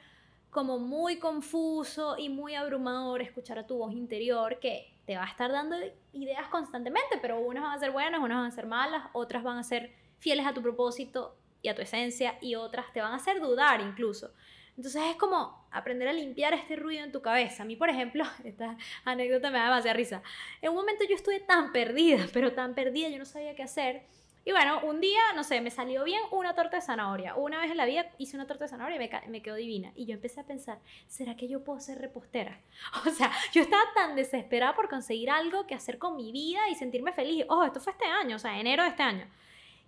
como 0.49 0.79
muy 0.79 1.19
confuso 1.19 2.17
y 2.17 2.29
muy 2.29 2.55
abrumador 2.55 3.21
escuchar 3.21 3.60
a 3.60 3.67
tu 3.67 3.77
voz 3.77 3.93
interior 3.93 4.60
que 4.60 4.93
te 5.05 5.15
va 5.15 5.23
a 5.23 5.27
estar 5.27 5.51
dando 5.51 5.75
ideas 6.13 6.47
constantemente, 6.49 7.17
pero 7.21 7.39
unas 7.39 7.63
van 7.63 7.73
a 7.73 7.79
ser 7.79 7.91
buenas, 7.91 8.21
unas 8.21 8.38
van 8.38 8.47
a 8.47 8.51
ser 8.51 8.65
malas, 8.65 9.05
otras 9.13 9.43
van 9.43 9.57
a 9.57 9.63
ser 9.63 9.93
fieles 10.19 10.45
a 10.45 10.53
tu 10.53 10.62
propósito 10.62 11.38
y 11.62 11.69
a 11.69 11.75
tu 11.75 11.81
esencia 11.81 12.38
y 12.41 12.55
otras 12.55 12.91
te 12.93 13.01
van 13.01 13.13
a 13.13 13.15
hacer 13.15 13.39
dudar 13.39 13.81
incluso. 13.81 14.31
Entonces 14.75 15.01
es 15.10 15.15
como 15.15 15.67
aprender 15.71 16.07
a 16.07 16.13
limpiar 16.13 16.53
este 16.53 16.75
ruido 16.75 17.03
en 17.03 17.12
tu 17.12 17.21
cabeza. 17.21 17.63
A 17.63 17.65
mí, 17.65 17.75
por 17.75 17.89
ejemplo, 17.89 18.23
esta 18.43 18.77
anécdota 19.05 19.49
me 19.49 19.57
da 19.57 19.65
demasiada 19.65 19.95
risa. 19.95 20.21
En 20.62 20.69
un 20.69 20.75
momento 20.75 21.03
yo 21.10 21.15
estuve 21.15 21.39
tan 21.39 21.71
perdida, 21.71 22.25
pero 22.33 22.53
tan 22.53 22.75
perdida, 22.75 23.10
yo 23.10 23.17
no 23.17 23.25
sabía 23.25 23.55
qué 23.55 23.63
hacer 23.63 24.03
y 24.47 24.51
bueno, 24.53 24.79
un 24.83 25.01
día, 25.01 25.19
no 25.36 25.43
sé, 25.43 25.60
me 25.60 25.69
salió 25.69 26.05
bien 26.05 26.21
una 26.31 26.55
torta 26.55 26.77
de 26.77 26.81
zanahoria. 26.81 27.36
Una 27.36 27.60
vez 27.60 27.69
en 27.69 27.75
la 27.75 27.83
vida 27.83 28.10
hice 28.17 28.38
una 28.38 28.47
torta 28.47 28.63
de 28.63 28.69
zanahoria 28.69 28.95
y 28.95 28.99
me, 28.99 29.27
me 29.27 29.41
quedó 29.41 29.55
divina. 29.55 29.91
Y 29.93 30.05
yo 30.05 30.13
empecé 30.13 30.39
a 30.39 30.45
pensar, 30.45 30.79
¿será 31.05 31.36
que 31.36 31.49
yo 31.49 31.65
puedo 31.65 31.81
ser 31.81 31.99
repostera? 31.99 32.62
O 33.05 33.10
sea, 33.10 33.29
yo 33.51 33.62
estaba 33.62 33.83
tan 33.93 34.15
desesperada 34.15 34.73
por 34.73 34.88
conseguir 34.88 35.31
algo 35.31 35.67
que 35.67 35.75
hacer 35.75 35.97
con 35.97 36.15
mi 36.15 36.31
vida 36.31 36.69
y 36.69 36.75
sentirme 36.75 37.12
feliz. 37.12 37.43
Ojo, 37.49 37.65
esto 37.65 37.81
fue 37.81 37.91
este 37.91 38.05
año, 38.05 38.38
o 38.38 38.39
sea, 38.39 38.57
enero 38.57 38.83
de 38.83 38.89
este 38.89 39.03
año. 39.03 39.27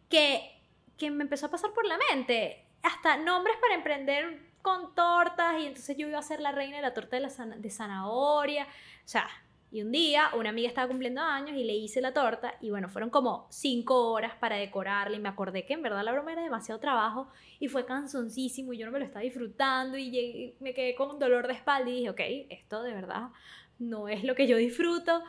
Que, 0.09 0.59
que 0.97 1.09
me 1.09 1.23
empezó 1.23 1.45
a 1.45 1.51
pasar 1.51 1.71
por 1.71 1.85
la 1.85 1.97
mente. 2.11 2.65
Hasta 2.83 3.15
nombres 3.15 3.55
para 3.61 3.75
emprender 3.75 4.41
con 4.61 4.93
tortas 4.93 5.57
y 5.61 5.67
entonces 5.67 5.95
yo 5.95 6.05
iba 6.05 6.19
a 6.19 6.21
ser 6.21 6.41
la 6.41 6.51
reina 6.51 6.75
de 6.75 6.81
la 6.81 6.93
torta 6.93 7.15
de, 7.15 7.21
la 7.21 7.29
de 7.29 7.69
zanahoria. 7.69 8.65
O 8.65 9.07
sea, 9.07 9.29
y 9.71 9.81
un 9.83 9.91
día 9.91 10.29
una 10.35 10.49
amiga 10.49 10.67
estaba 10.67 10.87
cumpliendo 10.87 11.21
años 11.21 11.55
y 11.55 11.63
le 11.63 11.75
hice 11.75 12.01
la 12.01 12.13
torta 12.13 12.55
y 12.59 12.71
bueno, 12.71 12.89
fueron 12.89 13.09
como 13.09 13.47
cinco 13.49 14.11
horas 14.11 14.33
para 14.39 14.55
decorarla 14.55 15.15
y 15.15 15.19
me 15.19 15.29
acordé 15.29 15.65
que 15.65 15.73
en 15.73 15.83
verdad 15.83 16.03
la 16.03 16.11
broma 16.11 16.31
era 16.31 16.41
demasiado 16.41 16.79
trabajo 16.79 17.27
y 17.59 17.67
fue 17.67 17.85
cansoncísimo 17.85 18.73
y 18.73 18.77
yo 18.77 18.85
no 18.85 18.91
me 18.91 18.99
lo 18.99 19.05
estaba 19.05 19.21
disfrutando 19.21 19.97
y 19.97 20.55
me 20.59 20.73
quedé 20.73 20.95
con 20.95 21.11
un 21.11 21.19
dolor 21.19 21.47
de 21.47 21.53
espalda 21.53 21.89
y 21.89 21.95
dije, 21.97 22.09
ok, 22.09 22.21
esto 22.49 22.81
de 22.81 22.93
verdad 22.93 23.29
no 23.77 24.07
es 24.09 24.23
lo 24.23 24.35
que 24.35 24.47
yo 24.47 24.57
disfruto. 24.57 25.23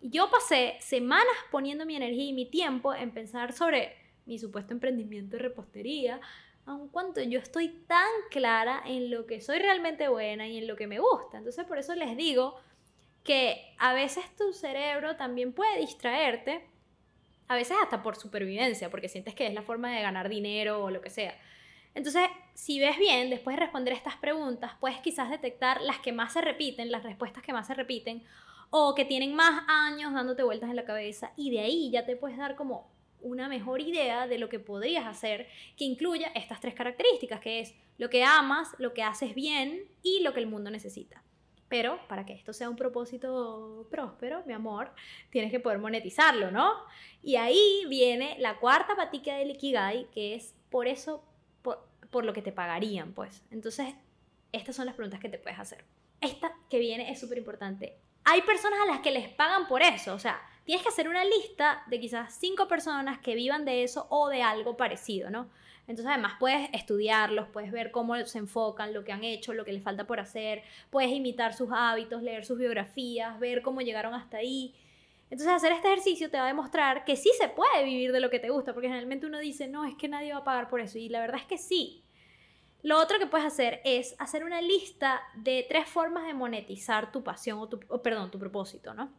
Yo 0.00 0.30
pasé 0.30 0.76
semanas 0.80 1.34
poniendo 1.50 1.86
mi 1.86 1.96
energía 1.96 2.26
y 2.26 2.32
mi 2.32 2.46
tiempo 2.46 2.94
en 2.94 3.12
pensar 3.12 3.52
sobre 3.52 3.96
mi 4.26 4.38
supuesto 4.38 4.72
emprendimiento 4.72 5.36
de 5.36 5.42
repostería, 5.42 6.20
aun 6.66 6.88
cuando 6.88 7.22
yo 7.22 7.38
estoy 7.38 7.68
tan 7.86 8.08
clara 8.30 8.82
en 8.84 9.10
lo 9.10 9.26
que 9.26 9.40
soy 9.40 9.58
realmente 9.58 10.08
buena 10.08 10.46
y 10.46 10.58
en 10.58 10.66
lo 10.66 10.76
que 10.76 10.86
me 10.86 10.98
gusta. 10.98 11.38
Entonces 11.38 11.64
por 11.64 11.78
eso 11.78 11.94
les 11.94 12.16
digo 12.16 12.56
que 13.28 13.74
a 13.76 13.92
veces 13.92 14.24
tu 14.36 14.54
cerebro 14.54 15.16
también 15.16 15.52
puede 15.52 15.80
distraerte, 15.80 16.64
a 17.46 17.56
veces 17.56 17.76
hasta 17.82 18.02
por 18.02 18.16
supervivencia, 18.16 18.88
porque 18.88 19.10
sientes 19.10 19.34
que 19.34 19.46
es 19.46 19.52
la 19.52 19.60
forma 19.60 19.94
de 19.94 20.00
ganar 20.00 20.30
dinero 20.30 20.82
o 20.82 20.90
lo 20.90 21.02
que 21.02 21.10
sea. 21.10 21.38
Entonces, 21.94 22.22
si 22.54 22.80
ves 22.80 22.96
bien, 22.96 23.28
después 23.28 23.54
de 23.54 23.60
responder 23.60 23.92
estas 23.92 24.16
preguntas, 24.16 24.72
puedes 24.80 24.98
quizás 25.00 25.28
detectar 25.28 25.82
las 25.82 25.98
que 25.98 26.10
más 26.10 26.32
se 26.32 26.40
repiten, 26.40 26.90
las 26.90 27.02
respuestas 27.02 27.42
que 27.42 27.52
más 27.52 27.66
se 27.66 27.74
repiten, 27.74 28.24
o 28.70 28.94
que 28.94 29.04
tienen 29.04 29.34
más 29.34 29.62
años 29.68 30.14
dándote 30.14 30.42
vueltas 30.42 30.70
en 30.70 30.76
la 30.76 30.86
cabeza, 30.86 31.32
y 31.36 31.50
de 31.50 31.60
ahí 31.60 31.90
ya 31.90 32.06
te 32.06 32.16
puedes 32.16 32.38
dar 32.38 32.56
como 32.56 32.90
una 33.20 33.46
mejor 33.46 33.82
idea 33.82 34.26
de 34.26 34.38
lo 34.38 34.48
que 34.48 34.58
podrías 34.58 35.04
hacer 35.04 35.48
que 35.76 35.84
incluya 35.84 36.28
estas 36.34 36.62
tres 36.62 36.72
características, 36.72 37.40
que 37.40 37.60
es 37.60 37.74
lo 37.98 38.08
que 38.08 38.24
amas, 38.24 38.74
lo 38.78 38.94
que 38.94 39.02
haces 39.02 39.34
bien 39.34 39.82
y 40.02 40.22
lo 40.22 40.32
que 40.32 40.40
el 40.40 40.46
mundo 40.46 40.70
necesita. 40.70 41.22
Pero 41.68 42.00
para 42.08 42.24
que 42.24 42.32
esto 42.32 42.52
sea 42.52 42.70
un 42.70 42.76
propósito 42.76 43.86
próspero, 43.90 44.42
mi 44.46 44.54
amor, 44.54 44.90
tienes 45.30 45.50
que 45.50 45.60
poder 45.60 45.78
monetizarlo, 45.78 46.50
¿no? 46.50 46.72
Y 47.22 47.36
ahí 47.36 47.84
viene 47.88 48.36
la 48.38 48.58
cuarta 48.58 48.96
patica 48.96 49.36
del 49.36 49.50
Ikigai, 49.50 50.08
que 50.10 50.34
es 50.34 50.54
por 50.70 50.86
eso, 50.86 51.22
por, 51.62 52.24
lo 52.24 52.32
que 52.32 52.40
te 52.40 52.52
pagarían, 52.52 53.12
pues. 53.12 53.44
Entonces, 53.50 53.94
estas 54.52 54.76
son 54.76 54.86
las 54.86 54.94
preguntas 54.94 55.20
que 55.20 55.28
te 55.28 55.38
puedes 55.38 55.58
hacer. 55.58 55.84
Esta 56.22 56.52
que 56.70 56.78
viene 56.78 57.10
es 57.10 57.20
súper 57.20 57.36
importante. 57.36 57.98
Hay 58.24 58.42
personas 58.42 58.80
a 58.82 58.86
las 58.86 59.00
que 59.00 59.10
les 59.10 59.28
pagan 59.28 59.68
por 59.68 59.82
eso, 59.82 60.14
o 60.14 60.18
sea, 60.18 60.40
tienes 60.64 60.82
que 60.82 60.88
hacer 60.88 61.08
una 61.08 61.24
lista 61.24 61.82
de 61.86 62.00
quizás 62.00 62.34
cinco 62.38 62.66
personas 62.66 63.18
que 63.18 63.34
vivan 63.34 63.64
de 63.64 63.84
eso 63.84 64.06
o 64.10 64.28
de 64.28 64.42
algo 64.42 64.76
parecido, 64.76 65.30
¿no? 65.30 65.50
Entonces 65.88 66.12
además 66.12 66.34
puedes 66.38 66.68
estudiarlos, 66.74 67.48
puedes 67.48 67.72
ver 67.72 67.90
cómo 67.90 68.14
se 68.26 68.38
enfocan, 68.38 68.92
lo 68.92 69.04
que 69.04 69.12
han 69.12 69.24
hecho, 69.24 69.54
lo 69.54 69.64
que 69.64 69.72
les 69.72 69.82
falta 69.82 70.06
por 70.06 70.20
hacer, 70.20 70.62
puedes 70.90 71.10
imitar 71.10 71.54
sus 71.54 71.70
hábitos, 71.72 72.22
leer 72.22 72.44
sus 72.44 72.58
biografías, 72.58 73.40
ver 73.40 73.62
cómo 73.62 73.80
llegaron 73.80 74.12
hasta 74.12 74.36
ahí. 74.36 74.74
Entonces 75.30 75.48
hacer 75.48 75.72
este 75.72 75.88
ejercicio 75.88 76.30
te 76.30 76.36
va 76.36 76.44
a 76.44 76.48
demostrar 76.48 77.06
que 77.06 77.16
sí 77.16 77.30
se 77.38 77.48
puede 77.48 77.84
vivir 77.84 78.12
de 78.12 78.20
lo 78.20 78.28
que 78.28 78.38
te 78.38 78.50
gusta, 78.50 78.74
porque 78.74 78.88
generalmente 78.88 79.26
uno 79.26 79.38
dice, 79.38 79.66
no, 79.66 79.86
es 79.86 79.94
que 79.96 80.08
nadie 80.08 80.32
va 80.32 80.40
a 80.40 80.44
pagar 80.44 80.68
por 80.68 80.80
eso, 80.80 80.98
y 80.98 81.08
la 81.08 81.20
verdad 81.20 81.40
es 81.40 81.46
que 81.46 81.58
sí. 81.58 82.04
Lo 82.82 83.00
otro 83.00 83.18
que 83.18 83.26
puedes 83.26 83.46
hacer 83.46 83.80
es 83.84 84.14
hacer 84.18 84.44
una 84.44 84.60
lista 84.60 85.22
de 85.36 85.66
tres 85.68 85.88
formas 85.88 86.26
de 86.26 86.34
monetizar 86.34 87.10
tu 87.12 87.24
pasión 87.24 87.58
o 87.58 87.68
tu, 87.68 87.80
perdón, 88.02 88.30
tu 88.30 88.38
propósito, 88.38 88.92
¿no? 88.92 89.10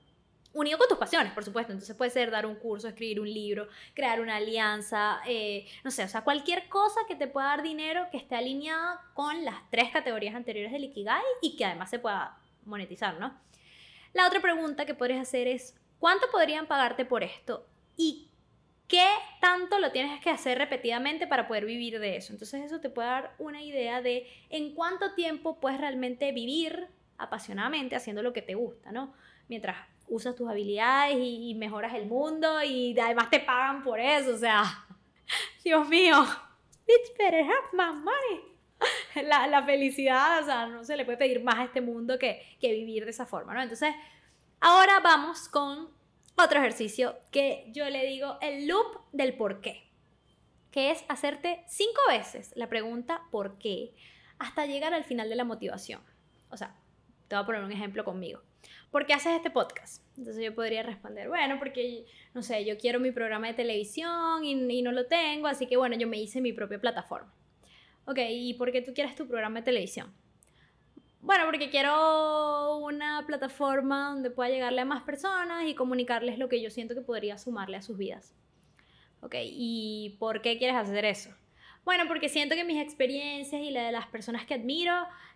Unido 0.60 0.78
con 0.78 0.88
tus 0.88 0.98
pasiones, 0.98 1.32
por 1.34 1.44
supuesto. 1.44 1.72
Entonces 1.72 1.96
puede 1.96 2.12
ser 2.12 2.32
dar 2.32 2.46
un 2.46 2.56
curso, 2.56 2.88
escribir 2.88 3.20
un 3.20 3.32
libro, 3.32 3.68
crear 3.94 4.20
una 4.22 4.36
alianza, 4.36 5.22
eh, 5.26 5.68
no 5.84 5.92
sé, 5.92 6.04
o 6.04 6.08
sea, 6.08 6.24
cualquier 6.24 6.68
cosa 6.68 7.00
que 7.08 7.16
te 7.16 7.28
pueda 7.28 7.48
dar 7.48 7.64
dinero 7.64 8.08
que 8.12 8.18
esté 8.18 8.36
alineada 8.36 9.02
con 9.14 9.46
las 9.46 9.70
tres 9.70 9.90
categorías 9.92 10.36
anteriores 10.36 10.72
del 10.72 10.84
Ikigai 10.84 11.24
y 11.42 11.56
que 11.56 11.66
además 11.66 11.90
se 11.90 12.00
pueda 12.00 12.38
monetizar, 12.66 13.20
¿no? 13.20 13.40
La 14.14 14.28
otra 14.28 14.42
pregunta 14.42 14.86
que 14.86 14.94
podrías 14.94 15.22
hacer 15.22 15.48
es, 15.48 15.76
¿cuánto 16.00 16.30
podrían 16.32 16.68
pagarte 16.68 17.06
por 17.06 17.24
esto? 17.24 17.66
¿Y 17.96 18.30
qué 18.88 19.08
tanto 19.40 19.80
lo 19.80 19.92
tienes 19.92 20.20
que 20.22 20.30
hacer 20.30 20.58
repetidamente 20.58 21.28
para 21.28 21.48
poder 21.48 21.66
vivir 21.66 22.00
de 22.00 22.18
eso? 22.18 22.34
Entonces 22.34 22.64
eso 22.64 22.80
te 22.80 22.90
puede 22.90 23.08
dar 23.08 23.36
una 23.38 23.62
idea 23.62 24.02
de 24.02 24.28
en 24.50 24.74
cuánto 24.74 25.14
tiempo 25.14 25.60
puedes 25.60 25.80
realmente 25.80 26.32
vivir 26.32 26.88
apasionadamente 27.18 27.96
haciendo 27.96 28.24
lo 28.24 28.34
que 28.34 28.42
te 28.42 28.56
gusta, 28.56 28.92
¿no? 28.92 29.14
Mientras 29.48 29.78
usas 30.10 30.36
tus 30.36 30.50
habilidades 30.50 31.18
y, 31.20 31.54
mejoras 31.56 31.94
el 31.94 32.08
mundo 32.08 32.62
y 32.64 32.98
además 33.00 33.30
te 33.30 33.40
pagan 33.40 33.84
por 33.84 34.00
eso, 34.00 34.36
o 34.36 34.38
sea, 34.38 34.86
Dios 35.64 35.88
mío, 35.88 36.26
bitch 36.88 37.18
better 37.18 37.44
have 37.44 37.68
my 37.74 37.94
money. 37.94 38.50
La, 39.28 39.46
la, 39.48 39.62
felicidad, 39.64 40.42
o 40.42 40.46
sea, 40.46 40.66
no 40.68 40.86
se 40.86 40.96
le 40.96 41.04
puede 41.04 41.18
pedir 41.18 41.44
más 41.44 41.56
a 41.56 41.66
este 41.66 41.82
mundo 41.82 42.18
que, 42.18 42.42
que 42.62 42.72
vivir 42.72 43.04
de 43.04 43.12
esa 43.12 43.26
forma, 43.26 43.54
¿no? 43.54 43.62
Entonces, 43.62 43.94
ahora 44.62 45.02
vamos 45.02 45.50
con 45.50 45.90
otro 46.38 46.60
ejercicio 46.60 47.18
que 47.32 47.66
yo 47.74 47.90
le 47.90 48.06
digo 48.06 48.38
el 48.42 48.68
loop 48.68 49.02
del 49.12 49.36
por 49.36 49.60
qué, 49.60 49.90
que 50.72 50.92
es 50.92 51.04
hacerte 51.10 51.64
cinco 51.68 52.00
veces 52.08 52.54
la 52.56 52.70
pregunta 52.70 53.24
por 53.32 53.58
qué 53.58 53.94
hasta 54.38 54.66
llegar 54.66 54.94
al 54.94 55.04
final 55.04 55.28
de 55.28 55.36
la 55.36 55.44
motivación. 55.44 56.02
O 56.50 56.56
sea, 56.56 56.76
te 57.28 57.36
voy 57.36 57.44
a 57.44 57.46
poner 57.46 57.64
un 57.64 57.72
ejemplo 57.72 58.06
conmigo. 58.06 58.42
¿Por 58.92 59.06
qué 59.06 59.14
haces 59.14 59.34
este 59.34 59.50
podcast? 59.50 60.04
Entonces 60.18 60.44
yo 60.44 60.54
podría 60.54 60.84
responder, 60.84 61.28
bueno, 61.30 61.58
porque, 61.60 62.06
no 62.34 62.42
sé, 62.42 62.66
yo 62.66 62.78
quiero 62.78 63.00
mi 63.00 63.12
programa 63.12 63.48
de 63.48 63.54
televisión 63.54 64.44
y, 64.44 64.82
no 64.82 64.92
lo 64.92 65.06
tengo, 65.06 65.48
así 65.48 65.68
que 65.68 65.78
bueno, 65.78 65.96
yo 65.98 66.08
me 66.08 66.20
hice 66.20 66.42
mi 66.42 66.54
propia 66.54 66.80
plataforma. 66.80 67.34
Ok, 68.06 68.20
¿y 68.30 68.54
por 68.56 68.72
qué 68.72 68.82
tú 68.82 68.94
quieres 68.94 69.16
tu 69.16 69.28
programa 69.28 69.60
de 69.60 69.66
televisión? 69.66 70.14
Bueno, 71.22 71.46
porque 71.46 71.70
quiero 71.70 72.78
una 72.78 73.26
plataforma 73.28 74.12
donde 74.14 74.32
pueda 74.32 74.50
llegarle 74.50 74.82
a 74.82 74.86
más 74.86 75.04
personas 75.04 75.66
y 75.68 75.76
comunicarles 75.76 76.40
lo 76.40 76.50
que 76.50 76.62
yo 76.62 76.70
siento 76.70 76.96
que 76.96 77.02
podría 77.02 77.38
sumarle 77.38 77.78
a 77.78 77.82
sus 77.82 77.98
vidas. 77.98 78.34
Ok, 79.22 79.36
¿y 79.42 80.16
por 80.18 80.42
qué 80.42 80.58
quieres 80.58 80.78
hacer 80.78 81.06
eso? 81.06 81.30
Bueno, 81.90 82.04
porque 82.08 82.30
siento 82.30 82.54
que 82.54 82.64
mis 82.64 82.80
experiencias 82.80 83.64
y 83.64 83.72
la 83.72 83.88
de 83.88 83.92
las 83.92 84.06
personas 84.06 84.46
que 84.46 84.54
admiro 84.54 84.94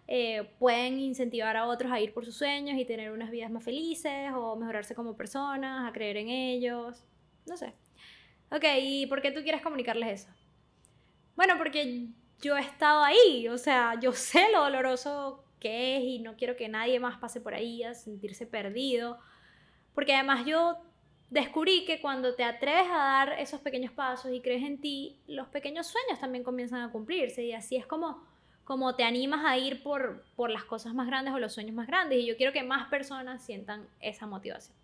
eh, 0.07 0.51
pueden 0.59 0.99
incentivar 0.99 1.57
a 1.57 1.65
otros 1.65 1.91
a 1.91 1.99
ir 1.99 2.13
por 2.13 2.25
sus 2.25 2.35
sueños 2.35 2.77
y 2.77 2.85
tener 2.85 3.11
unas 3.11 3.31
vidas 3.31 3.49
más 3.49 3.63
felices 3.63 4.31
o 4.35 4.55
mejorarse 4.55 4.93
como 4.93 5.17
personas, 5.17 5.89
a 5.89 5.91
creer 5.91 6.17
en 6.17 6.29
ellos, 6.29 7.07
no 7.47 7.57
sé. 7.57 7.73
Ok, 8.51 8.65
¿y 8.79 9.07
por 9.07 9.23
qué 9.23 9.31
tú 9.31 9.41
quieres 9.41 9.63
comunicarles 9.63 10.21
eso? 10.21 10.31
Bueno, 11.35 11.55
porque 11.57 12.09
yo 12.39 12.55
he 12.55 12.61
estado 12.61 13.03
ahí, 13.03 13.47
o 13.47 13.57
sea, 13.57 13.99
yo 13.99 14.13
sé 14.13 14.51
lo 14.51 14.61
doloroso 14.61 15.43
que 15.59 15.97
es 15.97 16.03
y 16.03 16.19
no 16.19 16.35
quiero 16.35 16.55
que 16.55 16.69
nadie 16.69 16.99
más 16.99 17.17
pase 17.17 17.41
por 17.41 17.55
ahí 17.55 17.81
a 17.81 17.95
sentirse 17.95 18.45
perdido, 18.45 19.17
porque 19.95 20.13
además 20.13 20.45
yo 20.45 20.77
descubrí 21.33 21.83
que 21.83 21.99
cuando 21.99 22.35
te 22.35 22.43
atreves 22.43 22.85
a 22.91 22.97
dar 22.97 23.39
esos 23.39 23.59
pequeños 23.59 23.91
pasos 23.91 24.31
y 24.31 24.39
crees 24.39 24.61
en 24.61 24.79
ti, 24.79 25.19
los 25.25 25.47
pequeños 25.47 25.87
sueños 25.87 26.19
también 26.19 26.43
comienzan 26.43 26.81
a 26.81 26.91
cumplirse 26.91 27.43
y 27.43 27.53
así 27.53 27.75
es 27.75 27.87
como, 27.87 28.23
como 28.63 28.95
te 28.95 29.03
animas 29.03 29.43
a 29.43 29.57
ir 29.57 29.81
por, 29.81 30.23
por 30.35 30.51
las 30.51 30.63
cosas 30.63 30.93
más 30.93 31.07
grandes 31.07 31.33
o 31.33 31.39
los 31.39 31.51
sueños 31.51 31.73
más 31.73 31.87
grandes 31.87 32.19
y 32.19 32.27
yo 32.27 32.37
quiero 32.37 32.53
que 32.53 32.61
más 32.61 32.87
personas 32.87 33.43
sientan 33.43 33.87
esa 33.99 34.27
motivación. 34.27 34.77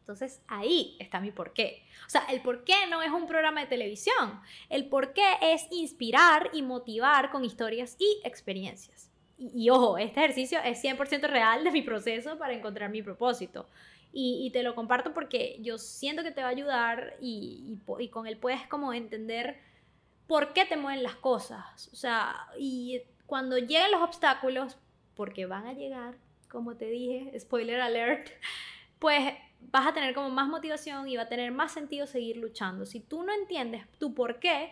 Entonces 0.00 0.42
ahí 0.48 0.98
está 1.00 1.18
mi 1.18 1.30
porqué. 1.30 1.82
O 2.06 2.10
sea, 2.10 2.26
el 2.30 2.42
porqué 2.42 2.86
no 2.90 3.00
es 3.00 3.10
un 3.10 3.26
programa 3.26 3.62
de 3.62 3.66
televisión. 3.66 4.38
El 4.68 4.90
porqué 4.90 5.24
es 5.40 5.66
inspirar 5.70 6.50
y 6.52 6.60
motivar 6.60 7.30
con 7.30 7.42
historias 7.42 7.96
y 7.98 8.20
experiencias. 8.22 9.10
Y, 9.38 9.64
y 9.64 9.70
ojo, 9.70 9.96
este 9.96 10.20
ejercicio 10.20 10.58
es 10.62 10.84
100% 10.84 11.26
real 11.26 11.64
de 11.64 11.70
mi 11.70 11.80
proceso 11.80 12.36
para 12.36 12.52
encontrar 12.52 12.90
mi 12.90 13.02
propósito. 13.02 13.66
Y, 14.16 14.50
te 14.52 14.62
lo 14.62 14.76
comparto 14.76 15.12
porque 15.12 15.58
yo 15.60 15.76
siento 15.76 16.22
que 16.22 16.30
te 16.30 16.40
va 16.40 16.46
a 16.46 16.52
ayudar 16.52 17.16
y, 17.20 17.78
con 18.12 18.28
él 18.28 18.38
puedes 18.38 18.64
como 18.68 18.92
entender 18.92 19.58
por 20.28 20.52
qué 20.52 20.64
te 20.64 20.76
mueven 20.76 21.02
las 21.02 21.16
cosas. 21.16 21.88
O 21.92 21.96
sea, 21.96 22.46
y 22.56 23.02
cuando 23.26 23.58
lleguen 23.58 23.90
los 23.90 24.02
obstáculos, 24.02 24.78
porque 25.16 25.46
van 25.46 25.66
a 25.66 25.72
llegar, 25.72 26.16
como 26.48 26.76
te 26.76 26.86
dije, 26.86 27.32
spoiler 27.40 27.80
alert, 27.80 28.28
pues 29.00 29.34
vas 29.60 29.88
a 29.88 29.94
tener 29.94 30.14
como 30.14 30.30
más 30.30 30.46
motivación 30.46 31.08
y 31.08 31.16
va 31.16 31.22
a 31.22 31.28
tener 31.28 31.50
más 31.50 31.72
sentido 31.72 32.06
seguir 32.06 32.36
luchando. 32.36 32.86
Si 32.86 33.00
tú 33.00 33.24
no 33.24 33.32
entiendes 33.32 33.84
tu 33.98 34.14
por 34.14 34.38
qué, 34.38 34.70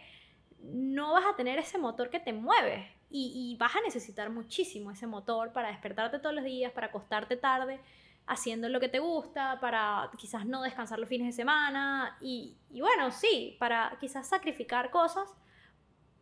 no 0.61 1.15
vas 1.15 1.25
a 1.27 1.35
tener 1.35 1.59
ese 1.59 1.79
motor 1.79 2.11
que 2.11 2.21
te 2.21 2.33
mueve 2.33 2.93
y, 3.11 3.33
y 3.35 3.57
vas 3.57 3.75
a 3.75 3.81
necesitar 3.81 4.31
muchísimo 4.31 4.93
ese 4.93 5.09
motor 5.09 5.53
para 5.53 5.67
despertarte 5.67 6.21
todos 6.21 6.37
los 6.37 6.45
días, 6.45 6.71
para 6.71 6.87
acostarte 6.87 7.37
tarde 7.37 7.81
haciendo 8.27 8.69
lo 8.69 8.81
que 8.81 8.89
te 8.89 8.99
gusta, 8.99 9.59
para 9.61 10.11
quizás 10.17 10.47
no 10.47 10.63
descansar 10.63 10.99
los 10.99 11.09
fines 11.09 11.27
de 11.27 11.33
semana 11.33 12.17
y, 12.21 12.57
bueno, 12.71 13.11
sí, 13.11 13.57
para 13.59 13.97
quizás 14.01 14.29
sacrificar 14.29 14.91
cosas 14.91 15.29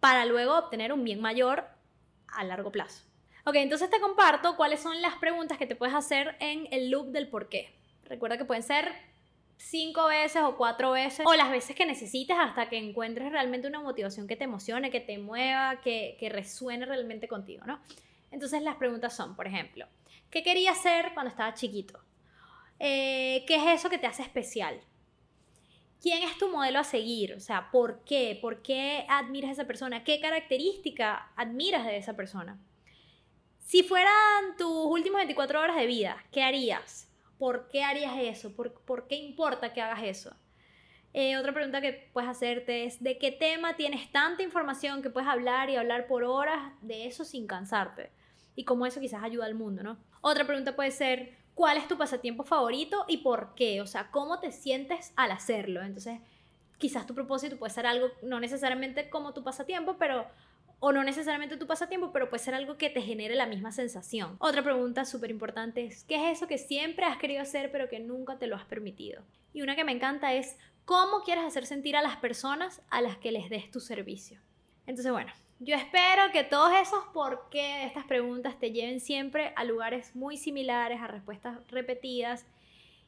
para 0.00 0.24
luego 0.24 0.56
obtener 0.56 0.92
un 0.92 1.04
bien 1.04 1.20
mayor 1.20 1.64
a 2.28 2.44
largo 2.44 2.72
plazo. 2.72 3.04
Ok, 3.44 3.56
entonces 3.56 3.90
te 3.90 4.00
comparto 4.00 4.56
cuáles 4.56 4.80
son 4.80 5.00
las 5.02 5.16
preguntas 5.16 5.58
que 5.58 5.66
te 5.66 5.76
puedes 5.76 5.94
hacer 5.94 6.36
en 6.40 6.68
el 6.70 6.90
loop 6.90 7.08
del 7.08 7.28
por 7.28 7.48
qué. 7.48 7.74
Recuerda 8.04 8.38
que 8.38 8.44
pueden 8.44 8.62
ser 8.62 8.92
cinco 9.56 10.06
veces 10.06 10.42
o 10.42 10.56
cuatro 10.56 10.92
veces 10.92 11.26
o 11.26 11.34
las 11.34 11.50
veces 11.50 11.76
que 11.76 11.84
necesites 11.84 12.36
hasta 12.38 12.68
que 12.70 12.78
encuentres 12.78 13.30
realmente 13.30 13.68
una 13.68 13.80
motivación 13.80 14.26
que 14.26 14.36
te 14.36 14.44
emocione, 14.44 14.90
que 14.90 15.00
te 15.00 15.18
mueva, 15.18 15.80
que, 15.82 16.16
que 16.18 16.30
resuene 16.30 16.86
realmente 16.86 17.28
contigo, 17.28 17.64
¿no? 17.66 17.78
Entonces 18.30 18.62
las 18.62 18.76
preguntas 18.76 19.14
son, 19.14 19.36
por 19.36 19.46
ejemplo, 19.46 19.86
¿Qué 20.30 20.44
querías 20.44 20.78
ser 20.78 21.12
cuando 21.12 21.30
estaba 21.30 21.54
chiquito? 21.54 21.98
Eh, 22.78 23.44
¿Qué 23.48 23.56
es 23.56 23.80
eso 23.80 23.90
que 23.90 23.98
te 23.98 24.06
hace 24.06 24.22
especial? 24.22 24.80
¿Quién 26.00 26.22
es 26.22 26.38
tu 26.38 26.48
modelo 26.48 26.78
a 26.78 26.84
seguir? 26.84 27.34
O 27.34 27.40
sea, 27.40 27.70
¿por 27.70 28.04
qué? 28.04 28.38
¿Por 28.40 28.62
qué 28.62 29.04
admiras 29.08 29.50
a 29.50 29.52
esa 29.52 29.66
persona? 29.66 30.04
¿Qué 30.04 30.20
característica 30.20 31.32
admiras 31.36 31.84
de 31.84 31.96
esa 31.96 32.14
persona? 32.14 32.58
Si 33.58 33.82
fueran 33.82 34.56
tus 34.56 34.86
últimas 34.86 35.20
24 35.20 35.60
horas 35.60 35.76
de 35.76 35.86
vida, 35.86 36.24
¿qué 36.32 36.42
harías? 36.42 37.08
¿Por 37.36 37.68
qué 37.68 37.82
harías 37.82 38.16
eso? 38.18 38.54
¿Por, 38.54 38.72
por 38.82 39.08
qué 39.08 39.16
importa 39.16 39.72
que 39.72 39.82
hagas 39.82 40.04
eso? 40.04 40.34
Eh, 41.12 41.36
otra 41.36 41.52
pregunta 41.52 41.80
que 41.80 42.08
puedes 42.12 42.30
hacerte 42.30 42.84
es, 42.84 43.02
¿de 43.02 43.18
qué 43.18 43.32
tema 43.32 43.74
tienes 43.74 44.10
tanta 44.12 44.44
información 44.44 45.02
que 45.02 45.10
puedes 45.10 45.28
hablar 45.28 45.68
y 45.70 45.76
hablar 45.76 46.06
por 46.06 46.22
horas 46.22 46.72
de 46.82 47.06
eso 47.06 47.24
sin 47.24 47.48
cansarte? 47.48 48.10
Y 48.60 48.64
cómo 48.64 48.84
eso 48.84 49.00
quizás 49.00 49.22
ayuda 49.22 49.46
al 49.46 49.54
mundo, 49.54 49.82
¿no? 49.82 49.96
Otra 50.20 50.46
pregunta 50.46 50.76
puede 50.76 50.90
ser, 50.90 51.34
¿cuál 51.54 51.78
es 51.78 51.88
tu 51.88 51.96
pasatiempo 51.96 52.44
favorito 52.44 53.06
y 53.08 53.16
por 53.16 53.54
qué? 53.54 53.80
O 53.80 53.86
sea, 53.86 54.10
¿cómo 54.10 54.38
te 54.38 54.52
sientes 54.52 55.14
al 55.16 55.30
hacerlo? 55.30 55.80
Entonces, 55.80 56.20
quizás 56.76 57.06
tu 57.06 57.14
propósito 57.14 57.56
puede 57.56 57.72
ser 57.72 57.86
algo, 57.86 58.08
no 58.20 58.38
necesariamente 58.38 59.08
como 59.08 59.32
tu 59.32 59.42
pasatiempo, 59.42 59.96
pero 59.98 60.26
o 60.78 60.92
no 60.92 61.02
necesariamente 61.02 61.56
tu 61.56 61.66
pasatiempo, 61.66 62.12
pero 62.12 62.28
puede 62.28 62.44
ser 62.44 62.54
algo 62.54 62.76
que 62.76 62.90
te 62.90 63.00
genere 63.00 63.34
la 63.34 63.46
misma 63.46 63.72
sensación. 63.72 64.36
Otra 64.40 64.62
pregunta 64.62 65.06
súper 65.06 65.30
importante 65.30 65.86
es, 65.86 66.04
¿qué 66.04 66.16
es 66.16 66.36
eso 66.36 66.46
que 66.46 66.58
siempre 66.58 67.06
has 67.06 67.16
querido 67.16 67.40
hacer 67.40 67.72
pero 67.72 67.88
que 67.88 67.98
nunca 67.98 68.38
te 68.38 68.46
lo 68.46 68.56
has 68.56 68.66
permitido? 68.66 69.22
Y 69.54 69.62
una 69.62 69.74
que 69.74 69.84
me 69.84 69.92
encanta 69.92 70.34
es, 70.34 70.58
¿cómo 70.84 71.22
quieres 71.22 71.44
hacer 71.44 71.64
sentir 71.64 71.96
a 71.96 72.02
las 72.02 72.18
personas 72.18 72.82
a 72.90 73.00
las 73.00 73.16
que 73.16 73.32
les 73.32 73.48
des 73.48 73.70
tu 73.70 73.80
servicio? 73.80 74.38
Entonces, 74.86 75.10
bueno, 75.12 75.32
yo 75.60 75.76
espero 75.76 76.32
que 76.32 76.42
todos 76.42 76.72
esos 76.72 77.04
por 77.12 77.48
qué 77.50 77.62
de 77.62 77.84
estas 77.84 78.06
preguntas 78.06 78.58
te 78.58 78.72
lleven 78.72 78.98
siempre 78.98 79.52
a 79.56 79.64
lugares 79.64 80.16
muy 80.16 80.38
similares, 80.38 81.00
a 81.02 81.06
respuestas 81.06 81.58
repetidas. 81.68 82.46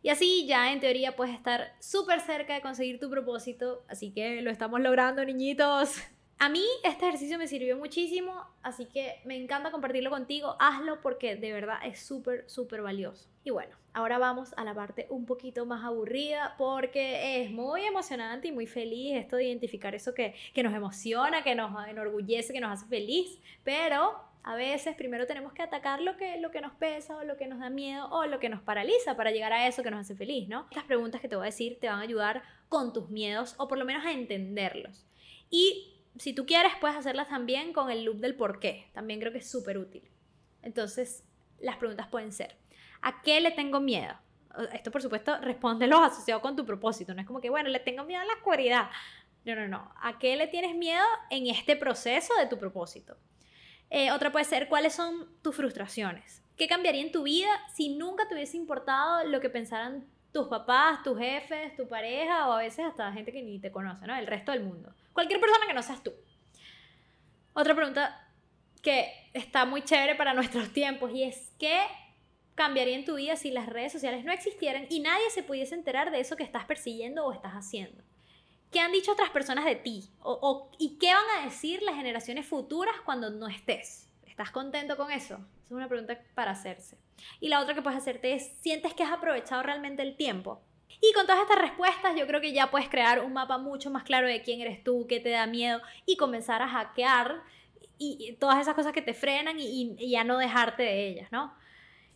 Y 0.02 0.10
así 0.10 0.46
ya 0.46 0.70
en 0.70 0.80
teoría 0.80 1.16
puedes 1.16 1.34
estar 1.34 1.74
súper 1.80 2.20
cerca 2.20 2.52
de 2.54 2.60
conseguir 2.60 3.00
tu 3.00 3.08
propósito. 3.08 3.84
Así 3.88 4.12
que 4.12 4.42
lo 4.42 4.50
estamos 4.50 4.80
logrando, 4.80 5.24
niñitos. 5.24 5.96
A 6.38 6.48
mí 6.48 6.64
este 6.82 7.06
ejercicio 7.06 7.38
me 7.38 7.46
sirvió 7.46 7.76
muchísimo, 7.76 8.46
así 8.62 8.86
que 8.86 9.20
me 9.24 9.36
encanta 9.36 9.70
compartirlo 9.70 10.10
contigo. 10.10 10.56
Hazlo 10.58 11.00
porque 11.00 11.36
de 11.36 11.52
verdad 11.52 11.78
es 11.84 12.00
súper, 12.00 12.48
súper 12.48 12.82
valioso. 12.82 13.28
Y 13.44 13.50
bueno, 13.50 13.76
ahora 13.92 14.18
vamos 14.18 14.52
a 14.56 14.64
la 14.64 14.74
parte 14.74 15.06
un 15.10 15.24
poquito 15.24 15.66
más 15.66 15.84
aburrida 15.84 16.54
porque 16.58 17.42
es 17.42 17.50
muy 17.50 17.84
emocionante 17.84 18.48
y 18.48 18.52
muy 18.52 18.66
feliz 18.66 19.16
esto 19.16 19.36
de 19.36 19.44
identificar 19.44 19.94
eso 19.94 20.14
que, 20.14 20.34
que 20.52 20.62
nos 20.62 20.74
emociona, 20.74 21.44
que 21.44 21.54
nos 21.54 21.72
enorgullece, 21.86 22.52
que 22.52 22.60
nos 22.60 22.72
hace 22.72 22.86
feliz. 22.86 23.38
Pero 23.62 24.32
a 24.44 24.56
veces 24.56 24.96
primero 24.96 25.26
tenemos 25.26 25.52
que 25.52 25.62
atacar 25.62 26.00
lo 26.00 26.16
que, 26.16 26.38
lo 26.38 26.50
que 26.50 26.60
nos 26.60 26.72
pesa 26.72 27.16
o 27.16 27.24
lo 27.24 27.36
que 27.36 27.46
nos 27.46 27.60
da 27.60 27.70
miedo 27.70 28.08
o 28.10 28.26
lo 28.26 28.40
que 28.40 28.48
nos 28.48 28.60
paraliza 28.60 29.16
para 29.16 29.30
llegar 29.30 29.52
a 29.52 29.68
eso 29.68 29.82
que 29.82 29.90
nos 29.90 30.00
hace 30.00 30.16
feliz, 30.16 30.48
¿no? 30.48 30.66
Estas 30.70 30.84
preguntas 30.84 31.20
que 31.20 31.28
te 31.28 31.36
voy 31.36 31.44
a 31.44 31.46
decir 31.46 31.78
te 31.80 31.88
van 31.88 32.00
a 32.00 32.02
ayudar 32.02 32.42
con 32.68 32.92
tus 32.92 33.08
miedos 33.10 33.54
o 33.58 33.68
por 33.68 33.78
lo 33.78 33.84
menos 33.84 34.04
a 34.04 34.12
entenderlos. 34.12 35.04
Y 35.48 35.91
si 36.18 36.32
tú 36.34 36.46
quieres, 36.46 36.72
puedes 36.80 36.96
hacerlas 36.96 37.28
también 37.28 37.72
con 37.72 37.90
el 37.90 38.04
loop 38.04 38.18
del 38.18 38.34
por 38.34 38.60
qué. 38.60 38.90
También 38.92 39.20
creo 39.20 39.32
que 39.32 39.38
es 39.38 39.50
súper 39.50 39.78
útil. 39.78 40.02
Entonces, 40.62 41.24
las 41.60 41.76
preguntas 41.76 42.08
pueden 42.08 42.32
ser, 42.32 42.56
¿a 43.00 43.22
qué 43.22 43.40
le 43.40 43.50
tengo 43.50 43.80
miedo? 43.80 44.14
Esto, 44.72 44.90
por 44.90 45.02
supuesto, 45.02 45.38
respóndelo 45.38 45.98
asociado 46.02 46.40
con 46.40 46.56
tu 46.56 46.66
propósito. 46.66 47.14
No 47.14 47.20
es 47.20 47.26
como 47.26 47.40
que, 47.40 47.50
bueno, 47.50 47.68
le 47.68 47.80
tengo 47.80 48.04
miedo 48.04 48.20
a 48.20 48.26
la 48.26 48.34
oscuridad. 48.34 48.90
No, 49.44 49.56
no, 49.56 49.66
no. 49.66 49.92
¿A 50.00 50.18
qué 50.18 50.36
le 50.36 50.46
tienes 50.46 50.76
miedo 50.76 51.04
en 51.30 51.46
este 51.46 51.76
proceso 51.76 52.34
de 52.36 52.46
tu 52.46 52.58
propósito? 52.58 53.16
Eh, 53.90 54.10
otra 54.12 54.30
puede 54.30 54.44
ser, 54.44 54.68
¿cuáles 54.68 54.94
son 54.94 55.28
tus 55.42 55.56
frustraciones? 55.56 56.42
¿Qué 56.56 56.68
cambiaría 56.68 57.02
en 57.02 57.12
tu 57.12 57.24
vida 57.24 57.48
si 57.74 57.96
nunca 57.96 58.28
te 58.28 58.34
hubiese 58.34 58.56
importado 58.56 59.24
lo 59.24 59.40
que 59.40 59.50
pensaran 59.50 60.06
tus 60.32 60.48
papás, 60.48 61.02
tus 61.02 61.18
jefes, 61.18 61.76
tu 61.76 61.88
pareja 61.88 62.48
o 62.48 62.52
a 62.52 62.58
veces 62.58 62.86
hasta 62.86 63.12
gente 63.12 63.32
que 63.32 63.42
ni 63.42 63.58
te 63.58 63.70
conoce, 63.70 64.06
¿no? 64.06 64.16
El 64.16 64.26
resto 64.26 64.52
del 64.52 64.62
mundo. 64.62 64.94
Cualquier 65.12 65.40
persona 65.40 65.66
que 65.66 65.74
no 65.74 65.82
seas 65.82 66.02
tú. 66.02 66.12
Otra 67.54 67.74
pregunta 67.74 68.28
que 68.82 69.12
está 69.32 69.64
muy 69.64 69.82
chévere 69.82 70.14
para 70.14 70.34
nuestros 70.34 70.72
tiempos 70.72 71.12
y 71.12 71.22
es 71.24 71.52
¿qué 71.58 71.82
cambiaría 72.54 72.96
en 72.96 73.04
tu 73.04 73.16
vida 73.16 73.36
si 73.36 73.50
las 73.50 73.66
redes 73.66 73.92
sociales 73.92 74.24
no 74.24 74.32
existieran 74.32 74.86
y 74.90 75.00
nadie 75.00 75.30
se 75.30 75.42
pudiese 75.42 75.74
enterar 75.74 76.10
de 76.10 76.20
eso 76.20 76.36
que 76.36 76.42
estás 76.42 76.64
persiguiendo 76.64 77.24
o 77.24 77.32
estás 77.32 77.52
haciendo? 77.52 78.02
¿Qué 78.70 78.80
han 78.80 78.92
dicho 78.92 79.12
otras 79.12 79.30
personas 79.30 79.66
de 79.66 79.76
ti? 79.76 80.08
O, 80.20 80.70
¿Y 80.78 80.98
qué 80.98 81.12
van 81.12 81.38
a 81.38 81.44
decir 81.44 81.82
las 81.82 81.94
generaciones 81.94 82.46
futuras 82.46 82.94
cuando 83.04 83.28
no 83.28 83.46
estés? 83.46 84.08
¿Estás 84.26 84.50
contento 84.50 84.96
con 84.96 85.12
eso? 85.12 85.34
Esa 85.34 85.66
es 85.66 85.72
una 85.72 85.88
pregunta 85.88 86.18
para 86.34 86.52
hacerse. 86.52 86.96
Y 87.38 87.48
la 87.48 87.60
otra 87.60 87.74
que 87.74 87.82
puedes 87.82 87.98
hacerte 87.98 88.32
es, 88.32 88.50
¿sientes 88.62 88.94
que 88.94 89.02
has 89.02 89.12
aprovechado 89.12 89.62
realmente 89.62 90.00
el 90.00 90.16
tiempo? 90.16 90.62
Y 91.00 91.12
con 91.12 91.26
todas 91.26 91.42
estas 91.42 91.58
respuestas 91.58 92.14
yo 92.16 92.26
creo 92.26 92.40
que 92.40 92.52
ya 92.52 92.70
puedes 92.70 92.88
crear 92.88 93.24
un 93.24 93.32
mapa 93.32 93.58
mucho 93.58 93.90
más 93.90 94.02
claro 94.04 94.26
de 94.26 94.42
quién 94.42 94.60
eres 94.60 94.82
tú, 94.84 95.06
qué 95.08 95.20
te 95.20 95.30
da 95.30 95.46
miedo 95.46 95.80
y 96.06 96.16
comenzar 96.16 96.62
a 96.62 96.68
hackear 96.68 97.42
y, 97.98 98.36
todas 98.40 98.60
esas 98.60 98.74
cosas 98.74 98.92
que 98.92 99.02
te 99.02 99.14
frenan 99.14 99.60
y, 99.60 99.94
y, 99.98 100.10
ya 100.10 100.24
no 100.24 100.38
dejarte 100.38 100.82
de 100.82 101.08
ellas, 101.08 101.30
¿no? 101.30 101.54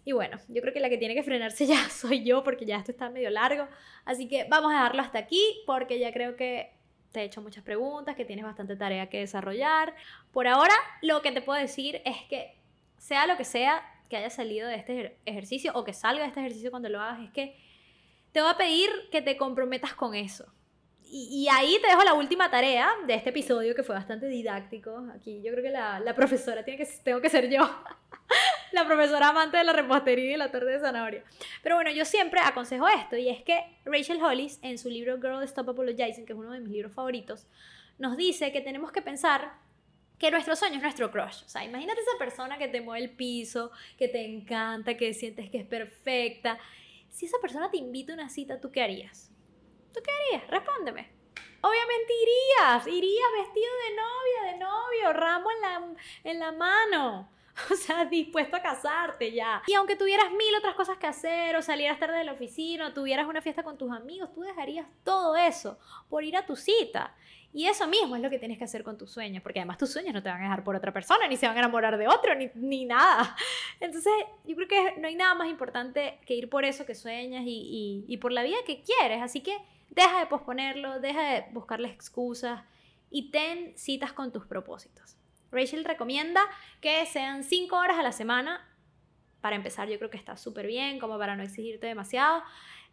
Y 0.04 0.12
bueno, 0.12 0.38
yo 0.48 0.60
creo 0.62 0.72
que 0.72 0.80
la 0.80 0.88
que 0.88 0.98
tiene 0.98 1.14
que 1.14 1.22
frenarse 1.22 1.66
ya 1.66 1.88
soy 1.90 2.24
yo 2.24 2.42
porque 2.42 2.66
ya 2.66 2.76
esto 2.76 2.92
está 2.92 3.10
medio 3.10 3.30
largo. 3.30 3.68
Así 4.04 4.28
que 4.28 4.44
vamos 4.48 4.70
a 4.72 4.74
dejarlo 4.74 5.02
hasta 5.02 5.18
aquí 5.18 5.42
porque 5.66 5.98
ya 5.98 6.12
creo 6.12 6.36
que 6.36 6.72
te 7.12 7.20
he 7.20 7.24
hecho 7.24 7.40
muchas 7.40 7.64
preguntas, 7.64 8.14
que 8.14 8.24
tienes 8.24 8.44
bastante 8.44 8.76
tarea 8.76 9.08
que 9.08 9.18
desarrollar. 9.18 9.94
Por 10.32 10.46
ahora, 10.46 10.74
lo 11.02 11.22
que 11.22 11.32
te 11.32 11.40
puedo 11.40 11.58
decir 11.60 12.02
es 12.04 12.16
que 12.28 12.56
sea 12.98 13.26
lo 13.26 13.36
que 13.36 13.44
sea 13.44 13.82
que 14.08 14.16
haya 14.16 14.30
salido 14.30 14.68
de 14.68 14.76
este 14.76 15.16
ejercicio 15.24 15.72
o 15.74 15.84
que 15.84 15.92
salga 15.92 16.22
de 16.22 16.28
este 16.28 16.40
ejercicio 16.40 16.70
cuando 16.70 16.88
lo 16.88 17.00
hagas, 17.00 17.24
es 17.24 17.30
que 17.30 17.56
te 18.36 18.42
voy 18.42 18.50
a 18.50 18.56
pedir 18.58 18.90
que 19.10 19.22
te 19.22 19.38
comprometas 19.38 19.94
con 19.94 20.14
eso. 20.14 20.44
Y, 21.10 21.48
ahí 21.50 21.78
te 21.80 21.88
dejo 21.88 22.04
la 22.04 22.12
última 22.12 22.50
tarea 22.50 22.90
de 23.06 23.14
este 23.14 23.30
episodio 23.30 23.74
que 23.74 23.82
fue 23.82 23.94
bastante 23.94 24.26
didáctico. 24.26 25.06
Aquí 25.14 25.40
yo 25.42 25.52
creo 25.52 25.64
que 25.64 25.70
la, 25.70 26.00
la 26.00 26.14
profesora 26.14 26.62
tiene 26.62 26.76
que, 26.76 26.86
tengo 27.02 27.22
que 27.22 27.30
ser 27.30 27.48
yo. 27.48 27.62
la 28.72 28.84
profesora 28.84 29.28
amante 29.28 29.56
de 29.56 29.64
la 29.64 29.72
repostería 29.72 30.34
y 30.34 30.36
la 30.36 30.50
torta 30.50 30.66
de 30.66 30.80
zanahoria. 30.80 31.24
Pero 31.62 31.76
bueno, 31.76 31.90
yo 31.92 32.04
siempre 32.04 32.40
aconsejo 32.44 32.86
esto 32.88 33.16
y 33.16 33.30
es 33.30 33.42
que 33.42 33.58
Rachel 33.86 34.22
Hollis 34.22 34.58
en 34.60 34.76
su 34.76 34.90
libro 34.90 35.16
Girl 35.16 35.42
Stop 35.44 35.70
Apologizing, 35.70 36.26
que 36.26 36.34
es 36.34 36.38
uno 36.38 36.50
de 36.50 36.60
mis 36.60 36.72
libros 36.72 36.92
favoritos, 36.92 37.46
nos 37.96 38.18
dice 38.18 38.52
que 38.52 38.60
tenemos 38.60 38.92
que 38.92 39.00
pensar 39.00 39.50
que 40.18 40.30
nuestro 40.30 40.54
sueño 40.56 40.76
es 40.76 40.82
nuestro 40.82 41.10
crush. 41.10 41.42
O 41.42 41.48
sea, 41.48 41.64
imagínate 41.64 42.02
esa 42.02 42.18
persona 42.18 42.58
que 42.58 42.68
te 42.68 42.82
mueve 42.82 43.02
el 43.02 43.10
piso, 43.12 43.70
que 43.96 44.08
te 44.08 44.26
encanta, 44.26 44.94
que 44.98 45.14
sientes 45.14 45.48
que 45.48 45.56
es 45.56 45.66
perfecta. 45.66 46.58
Si 47.16 47.24
esa 47.24 47.38
persona 47.40 47.70
te 47.70 47.78
invita 47.78 48.12
a 48.12 48.16
una 48.16 48.28
cita, 48.28 48.60
¿tú 48.60 48.70
qué 48.70 48.82
harías? 48.82 49.30
¿Tú 49.94 50.00
qué 50.04 50.10
harías? 50.12 50.50
Respóndeme. 50.50 51.10
Obviamente 51.62 52.12
irías, 52.22 52.86
irías 52.86 53.28
vestido 53.38 53.72
de 53.88 53.96
novia, 53.96 54.52
de 54.52 54.58
novio, 54.58 55.12
ramo 55.14 55.50
en 55.50 55.60
la, 55.62 56.02
en 56.24 56.38
la 56.38 56.52
mano. 56.52 57.32
O 57.72 57.74
sea, 57.74 58.04
dispuesto 58.04 58.56
a 58.56 58.60
casarte 58.62 59.32
ya. 59.32 59.62
Y 59.66 59.74
aunque 59.74 59.96
tuvieras 59.96 60.30
mil 60.30 60.54
otras 60.58 60.74
cosas 60.74 60.98
que 60.98 61.06
hacer, 61.06 61.56
o 61.56 61.62
salieras 61.62 61.98
tarde 61.98 62.18
de 62.18 62.24
la 62.24 62.32
oficina, 62.32 62.88
o 62.88 62.92
tuvieras 62.92 63.26
una 63.26 63.40
fiesta 63.40 63.62
con 63.62 63.78
tus 63.78 63.90
amigos, 63.90 64.32
tú 64.32 64.42
dejarías 64.42 64.86
todo 65.04 65.36
eso 65.36 65.78
por 66.08 66.24
ir 66.24 66.36
a 66.36 66.46
tu 66.46 66.56
cita. 66.56 67.14
Y 67.52 67.66
eso 67.66 67.86
mismo 67.86 68.16
es 68.16 68.22
lo 68.22 68.28
que 68.28 68.38
tienes 68.38 68.58
que 68.58 68.64
hacer 68.64 68.82
con 68.82 68.98
tus 68.98 69.10
sueños, 69.10 69.42
porque 69.42 69.60
además 69.60 69.78
tus 69.78 69.90
sueños 69.90 70.12
no 70.12 70.22
te 70.22 70.28
van 70.28 70.40
a 70.40 70.44
dejar 70.44 70.62
por 70.62 70.76
otra 70.76 70.92
persona, 70.92 71.26
ni 71.26 71.38
se 71.38 71.46
van 71.46 71.56
a 71.56 71.60
enamorar 71.60 71.96
de 71.96 72.06
otro, 72.06 72.34
ni, 72.34 72.50
ni 72.54 72.84
nada. 72.84 73.34
Entonces, 73.80 74.12
yo 74.44 74.54
creo 74.56 74.68
que 74.68 75.00
no 75.00 75.08
hay 75.08 75.14
nada 75.14 75.34
más 75.34 75.48
importante 75.48 76.18
que 76.26 76.34
ir 76.34 76.50
por 76.50 76.66
eso 76.66 76.84
que 76.84 76.94
sueñas 76.94 77.44
y, 77.46 78.04
y, 78.08 78.12
y 78.12 78.16
por 78.18 78.32
la 78.32 78.42
vida 78.42 78.58
que 78.66 78.82
quieres. 78.82 79.22
Así 79.22 79.40
que 79.40 79.56
deja 79.88 80.20
de 80.20 80.26
posponerlo, 80.26 81.00
deja 81.00 81.22
de 81.22 81.46
buscarle 81.52 81.88
excusas 81.88 82.62
y 83.10 83.30
ten 83.30 83.72
citas 83.78 84.12
con 84.12 84.32
tus 84.32 84.44
propósitos. 84.44 85.15
Rachel 85.56 85.84
recomienda 85.84 86.42
que 86.80 87.06
sean 87.06 87.42
5 87.42 87.76
horas 87.76 87.98
a 87.98 88.02
la 88.02 88.12
semana. 88.12 88.68
Para 89.40 89.56
empezar, 89.56 89.88
yo 89.88 89.98
creo 89.98 90.10
que 90.10 90.16
está 90.16 90.36
súper 90.36 90.66
bien, 90.66 90.98
como 90.98 91.18
para 91.18 91.34
no 91.36 91.42
exigirte 91.42 91.86
demasiado. 91.86 92.42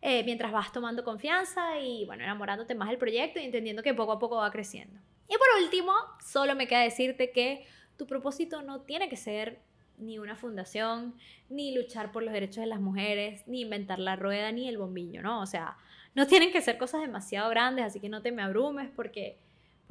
Eh, 0.01 0.23
mientras 0.23 0.51
vas 0.51 0.71
tomando 0.71 1.03
confianza 1.03 1.79
y, 1.79 2.05
bueno, 2.05 2.23
enamorándote 2.23 2.75
más 2.75 2.89
del 2.89 2.97
proyecto 2.97 3.39
y 3.39 3.43
entendiendo 3.43 3.83
que 3.83 3.93
poco 3.93 4.13
a 4.13 4.19
poco 4.19 4.37
va 4.37 4.51
creciendo. 4.51 4.99
Y 5.29 5.33
por 5.37 5.63
último, 5.63 5.93
solo 6.23 6.55
me 6.55 6.67
queda 6.67 6.81
decirte 6.81 7.31
que 7.31 7.65
tu 7.97 8.05
propósito 8.05 8.61
no 8.61 8.81
tiene 8.81 9.07
que 9.07 9.15
ser 9.15 9.61
ni 9.97 10.19
una 10.19 10.35
fundación, 10.35 11.15
ni 11.49 11.73
luchar 11.73 12.11
por 12.11 12.23
los 12.23 12.33
derechos 12.33 12.57
de 12.57 12.67
las 12.67 12.81
mujeres, 12.81 13.47
ni 13.47 13.61
inventar 13.61 13.99
la 13.99 14.15
rueda, 14.15 14.51
ni 14.51 14.67
el 14.67 14.77
bombillo, 14.77 15.21
¿no? 15.21 15.41
O 15.41 15.45
sea, 15.45 15.77
no 16.15 16.27
tienen 16.27 16.51
que 16.51 16.61
ser 16.61 16.77
cosas 16.77 17.01
demasiado 17.01 17.49
grandes, 17.49 17.85
así 17.85 17.99
que 17.99 18.09
no 18.09 18.21
te 18.21 18.31
me 18.31 18.41
abrumes 18.41 18.89
porque 18.95 19.37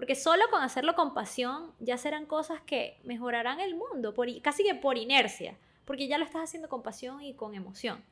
porque 0.03 0.17
solo 0.17 0.43
con 0.51 0.65
hacerlo 0.65 0.97
con 0.97 1.15
pasión 1.15 1.71
ya 1.79 1.97
serán 1.97 2.27
cosas 2.27 2.61
que 2.63 2.99
mejorarán 3.05 3.61
el 3.61 3.77
mundo, 3.77 4.13
casi 4.43 4.65
que 4.65 4.75
por 4.75 4.99
inercia, 4.99 5.57
porque 5.85 6.09
ya 6.09 6.19
lo 6.19 6.25
estás 6.25 6.43
haciendo 6.43 6.69
con 6.69 6.83
pasión 6.83 7.23
y 7.23 7.35
con 7.35 7.55
emoción. 7.55 8.03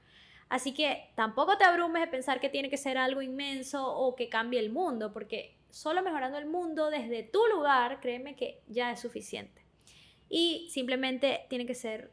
Así 0.49 0.73
que 0.73 1.11
tampoco 1.17 1.59
te 1.59 1.65
abrumes 1.65 2.03
de 2.03 2.07
pensar 2.07 2.39
que 2.41 2.49
tiene 2.49 2.71
que 2.71 2.77
ser 2.77 2.97
algo 2.97 3.23
inmenso 3.23 3.93
o 3.93 4.15
que 4.15 4.29
cambie 4.29 4.61
el 4.61 4.71
mundo, 4.71 5.13
porque 5.13 5.57
solo 5.71 6.01
mejorando 6.01 6.39
el 6.39 6.47
mundo 6.47 6.91
desde 6.91 7.25
tu 7.25 7.45
lugar, 7.49 7.99
créeme 7.99 8.37
que 8.37 8.61
ya 8.69 8.93
es 8.93 9.01
suficiente. 9.01 9.61
Y 10.29 10.69
simplemente 10.71 11.45
tiene 11.49 11.67
que 11.67 11.75
ser 11.75 12.13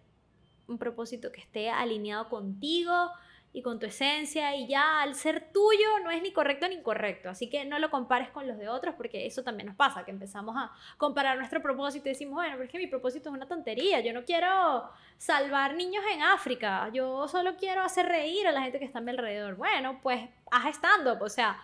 un 0.67 0.79
propósito 0.79 1.31
que 1.31 1.41
esté 1.41 1.69
alineado 1.69 2.29
contigo, 2.29 3.11
y 3.57 3.63
con 3.63 3.79
tu 3.79 3.87
esencia 3.87 4.55
y 4.55 4.67
ya 4.67 5.01
al 5.01 5.15
ser 5.15 5.51
tuyo 5.51 5.99
no 6.03 6.11
es 6.11 6.21
ni 6.21 6.31
correcto 6.31 6.67
ni 6.67 6.75
incorrecto. 6.75 7.27
Así 7.27 7.49
que 7.49 7.65
no 7.65 7.79
lo 7.79 7.89
compares 7.89 8.29
con 8.29 8.47
los 8.47 8.55
de 8.59 8.69
otros 8.69 8.93
porque 8.93 9.25
eso 9.25 9.43
también 9.43 9.65
nos 9.65 9.75
pasa, 9.75 10.05
que 10.05 10.11
empezamos 10.11 10.55
a 10.55 10.71
comparar 10.97 11.39
nuestro 11.39 11.59
propósito 11.59 12.07
y 12.07 12.11
decimos, 12.11 12.35
bueno, 12.35 12.51
pero 12.51 12.65
es 12.65 12.69
que 12.69 12.77
mi 12.77 12.85
propósito 12.85 13.29
es 13.29 13.35
una 13.35 13.47
tontería, 13.47 13.99
yo 14.01 14.13
no 14.13 14.23
quiero 14.25 14.87
salvar 15.17 15.73
niños 15.73 16.03
en 16.13 16.21
África, 16.21 16.91
yo 16.93 17.27
solo 17.27 17.55
quiero 17.57 17.81
hacer 17.81 18.05
reír 18.05 18.45
a 18.45 18.51
la 18.51 18.61
gente 18.61 18.77
que 18.77 18.85
está 18.85 18.99
a 18.99 19.01
mi 19.01 19.09
alrededor. 19.09 19.55
Bueno, 19.55 19.99
pues 20.03 20.29
haz 20.51 20.67
estando, 20.67 21.17
o 21.19 21.29
sea, 21.29 21.59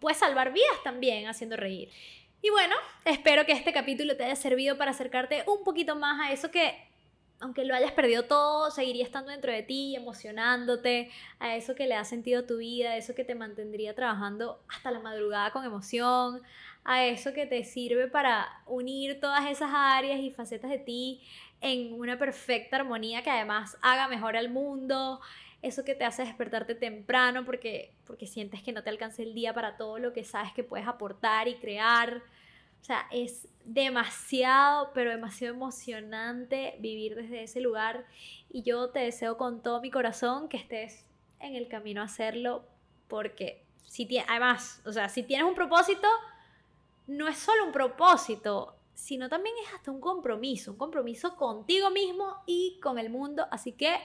puedes 0.00 0.16
salvar 0.16 0.54
vidas 0.54 0.82
también 0.84 1.28
haciendo 1.28 1.58
reír. 1.58 1.90
Y 2.40 2.48
bueno, 2.48 2.76
espero 3.04 3.44
que 3.44 3.52
este 3.52 3.74
capítulo 3.74 4.16
te 4.16 4.24
haya 4.24 4.36
servido 4.36 4.78
para 4.78 4.92
acercarte 4.92 5.44
un 5.46 5.64
poquito 5.64 5.96
más 5.96 6.18
a 6.18 6.32
eso 6.32 6.50
que 6.50 6.95
aunque 7.40 7.64
lo 7.64 7.74
hayas 7.74 7.92
perdido 7.92 8.24
todo, 8.24 8.70
seguiría 8.70 9.04
estando 9.04 9.30
dentro 9.30 9.52
de 9.52 9.62
ti, 9.62 9.94
emocionándote, 9.94 11.10
a 11.38 11.56
eso 11.56 11.74
que 11.74 11.86
le 11.86 11.94
ha 11.94 12.04
sentido 12.04 12.40
a 12.40 12.46
tu 12.46 12.58
vida, 12.58 12.90
a 12.90 12.96
eso 12.96 13.14
que 13.14 13.24
te 13.24 13.34
mantendría 13.34 13.94
trabajando 13.94 14.60
hasta 14.68 14.90
la 14.90 15.00
madrugada 15.00 15.50
con 15.50 15.64
emoción, 15.64 16.42
a 16.84 17.04
eso 17.04 17.32
que 17.32 17.46
te 17.46 17.64
sirve 17.64 18.08
para 18.08 18.62
unir 18.66 19.20
todas 19.20 19.46
esas 19.50 19.70
áreas 19.72 20.20
y 20.20 20.30
facetas 20.30 20.70
de 20.70 20.78
ti 20.78 21.20
en 21.60 21.92
una 21.92 22.18
perfecta 22.18 22.76
armonía 22.76 23.22
que 23.22 23.30
además 23.30 23.76
haga 23.82 24.08
mejor 24.08 24.36
al 24.36 24.50
mundo, 24.50 25.20
eso 25.62 25.84
que 25.84 25.94
te 25.94 26.04
hace 26.04 26.24
despertarte 26.24 26.74
temprano 26.74 27.44
porque, 27.44 27.92
porque 28.06 28.26
sientes 28.26 28.62
que 28.62 28.72
no 28.72 28.82
te 28.82 28.90
alcanza 28.90 29.22
el 29.22 29.34
día 29.34 29.52
para 29.52 29.76
todo 29.76 29.98
lo 29.98 30.12
que 30.12 30.24
sabes 30.24 30.52
que 30.52 30.64
puedes 30.64 30.86
aportar 30.86 31.48
y 31.48 31.56
crear. 31.56 32.22
O 32.86 32.92
sea, 32.94 33.08
es 33.10 33.48
demasiado, 33.64 34.92
pero 34.94 35.10
demasiado 35.10 35.52
emocionante 35.56 36.76
vivir 36.78 37.16
desde 37.16 37.42
ese 37.42 37.60
lugar 37.60 38.06
y 38.48 38.62
yo 38.62 38.90
te 38.90 39.00
deseo 39.00 39.36
con 39.36 39.60
todo 39.60 39.80
mi 39.80 39.90
corazón 39.90 40.48
que 40.48 40.56
estés 40.56 41.04
en 41.40 41.56
el 41.56 41.66
camino 41.66 42.00
a 42.00 42.04
hacerlo 42.04 42.64
porque 43.08 43.64
si 43.88 44.06
además, 44.28 44.82
o 44.86 44.92
sea, 44.92 45.08
si 45.08 45.24
tienes 45.24 45.48
un 45.48 45.56
propósito, 45.56 46.06
no 47.08 47.26
es 47.26 47.38
solo 47.38 47.64
un 47.64 47.72
propósito, 47.72 48.76
sino 48.94 49.28
también 49.28 49.56
es 49.64 49.74
hasta 49.74 49.90
un 49.90 50.00
compromiso, 50.00 50.70
un 50.70 50.78
compromiso 50.78 51.34
contigo 51.34 51.90
mismo 51.90 52.36
y 52.46 52.78
con 52.80 53.00
el 53.00 53.10
mundo, 53.10 53.48
así 53.50 53.72
que 53.72 53.96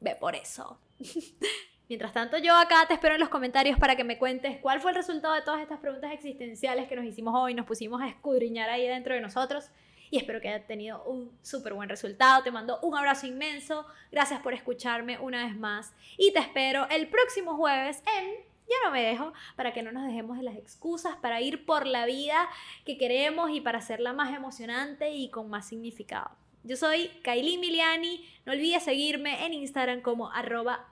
ve 0.00 0.16
por 0.16 0.34
eso. 0.34 0.80
Mientras 1.92 2.14
tanto, 2.14 2.38
yo 2.38 2.56
acá 2.56 2.86
te 2.88 2.94
espero 2.94 3.16
en 3.16 3.20
los 3.20 3.28
comentarios 3.28 3.78
para 3.78 3.96
que 3.96 4.02
me 4.02 4.16
cuentes 4.16 4.56
cuál 4.62 4.80
fue 4.80 4.92
el 4.92 4.96
resultado 4.96 5.34
de 5.34 5.42
todas 5.42 5.60
estas 5.60 5.78
preguntas 5.78 6.10
existenciales 6.10 6.88
que 6.88 6.96
nos 6.96 7.04
hicimos 7.04 7.34
hoy, 7.36 7.52
nos 7.52 7.66
pusimos 7.66 8.00
a 8.00 8.08
escudriñar 8.08 8.70
ahí 8.70 8.88
dentro 8.88 9.14
de 9.14 9.20
nosotros 9.20 9.68
y 10.10 10.16
espero 10.16 10.40
que 10.40 10.48
haya 10.48 10.66
tenido 10.66 11.04
un 11.04 11.30
súper 11.42 11.74
buen 11.74 11.90
resultado. 11.90 12.42
Te 12.42 12.50
mando 12.50 12.80
un 12.80 12.96
abrazo 12.96 13.26
inmenso, 13.26 13.84
gracias 14.10 14.40
por 14.40 14.54
escucharme 14.54 15.18
una 15.18 15.44
vez 15.44 15.54
más 15.54 15.92
y 16.16 16.32
te 16.32 16.38
espero 16.38 16.88
el 16.88 17.08
próximo 17.08 17.58
jueves 17.58 18.02
en 18.18 18.36
Ya 18.66 18.76
no 18.86 18.90
me 18.90 19.02
dejo 19.02 19.34
para 19.54 19.74
que 19.74 19.82
no 19.82 19.92
nos 19.92 20.06
dejemos 20.06 20.38
de 20.38 20.44
las 20.44 20.56
excusas 20.56 21.16
para 21.16 21.42
ir 21.42 21.66
por 21.66 21.86
la 21.86 22.06
vida 22.06 22.48
que 22.86 22.96
queremos 22.96 23.50
y 23.50 23.60
para 23.60 23.80
hacerla 23.80 24.14
más 24.14 24.34
emocionante 24.34 25.10
y 25.10 25.28
con 25.28 25.50
más 25.50 25.68
significado. 25.68 26.30
Yo 26.64 26.76
soy 26.76 27.08
Kylie 27.22 27.58
Miliani. 27.58 28.24
No 28.46 28.52
olvides 28.52 28.84
seguirme 28.84 29.44
en 29.44 29.52
Instagram 29.54 30.00
como 30.00 30.30
arroba. 30.30 30.86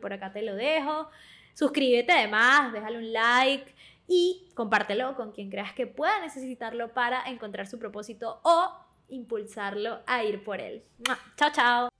Por 0.00 0.12
acá 0.12 0.32
te 0.32 0.42
lo 0.42 0.54
dejo. 0.56 1.08
Suscríbete 1.54 2.12
además, 2.12 2.72
déjale 2.72 2.98
un 2.98 3.12
like 3.12 3.74
y 4.08 4.48
compártelo 4.54 5.14
con 5.14 5.32
quien 5.32 5.50
creas 5.50 5.72
que 5.72 5.86
pueda 5.86 6.20
necesitarlo 6.20 6.92
para 6.94 7.28
encontrar 7.28 7.66
su 7.66 7.78
propósito 7.78 8.40
o 8.42 8.72
impulsarlo 9.08 10.00
a 10.06 10.24
ir 10.24 10.42
por 10.42 10.60
él. 10.60 10.82
Chao, 11.36 11.50
chao. 11.52 11.99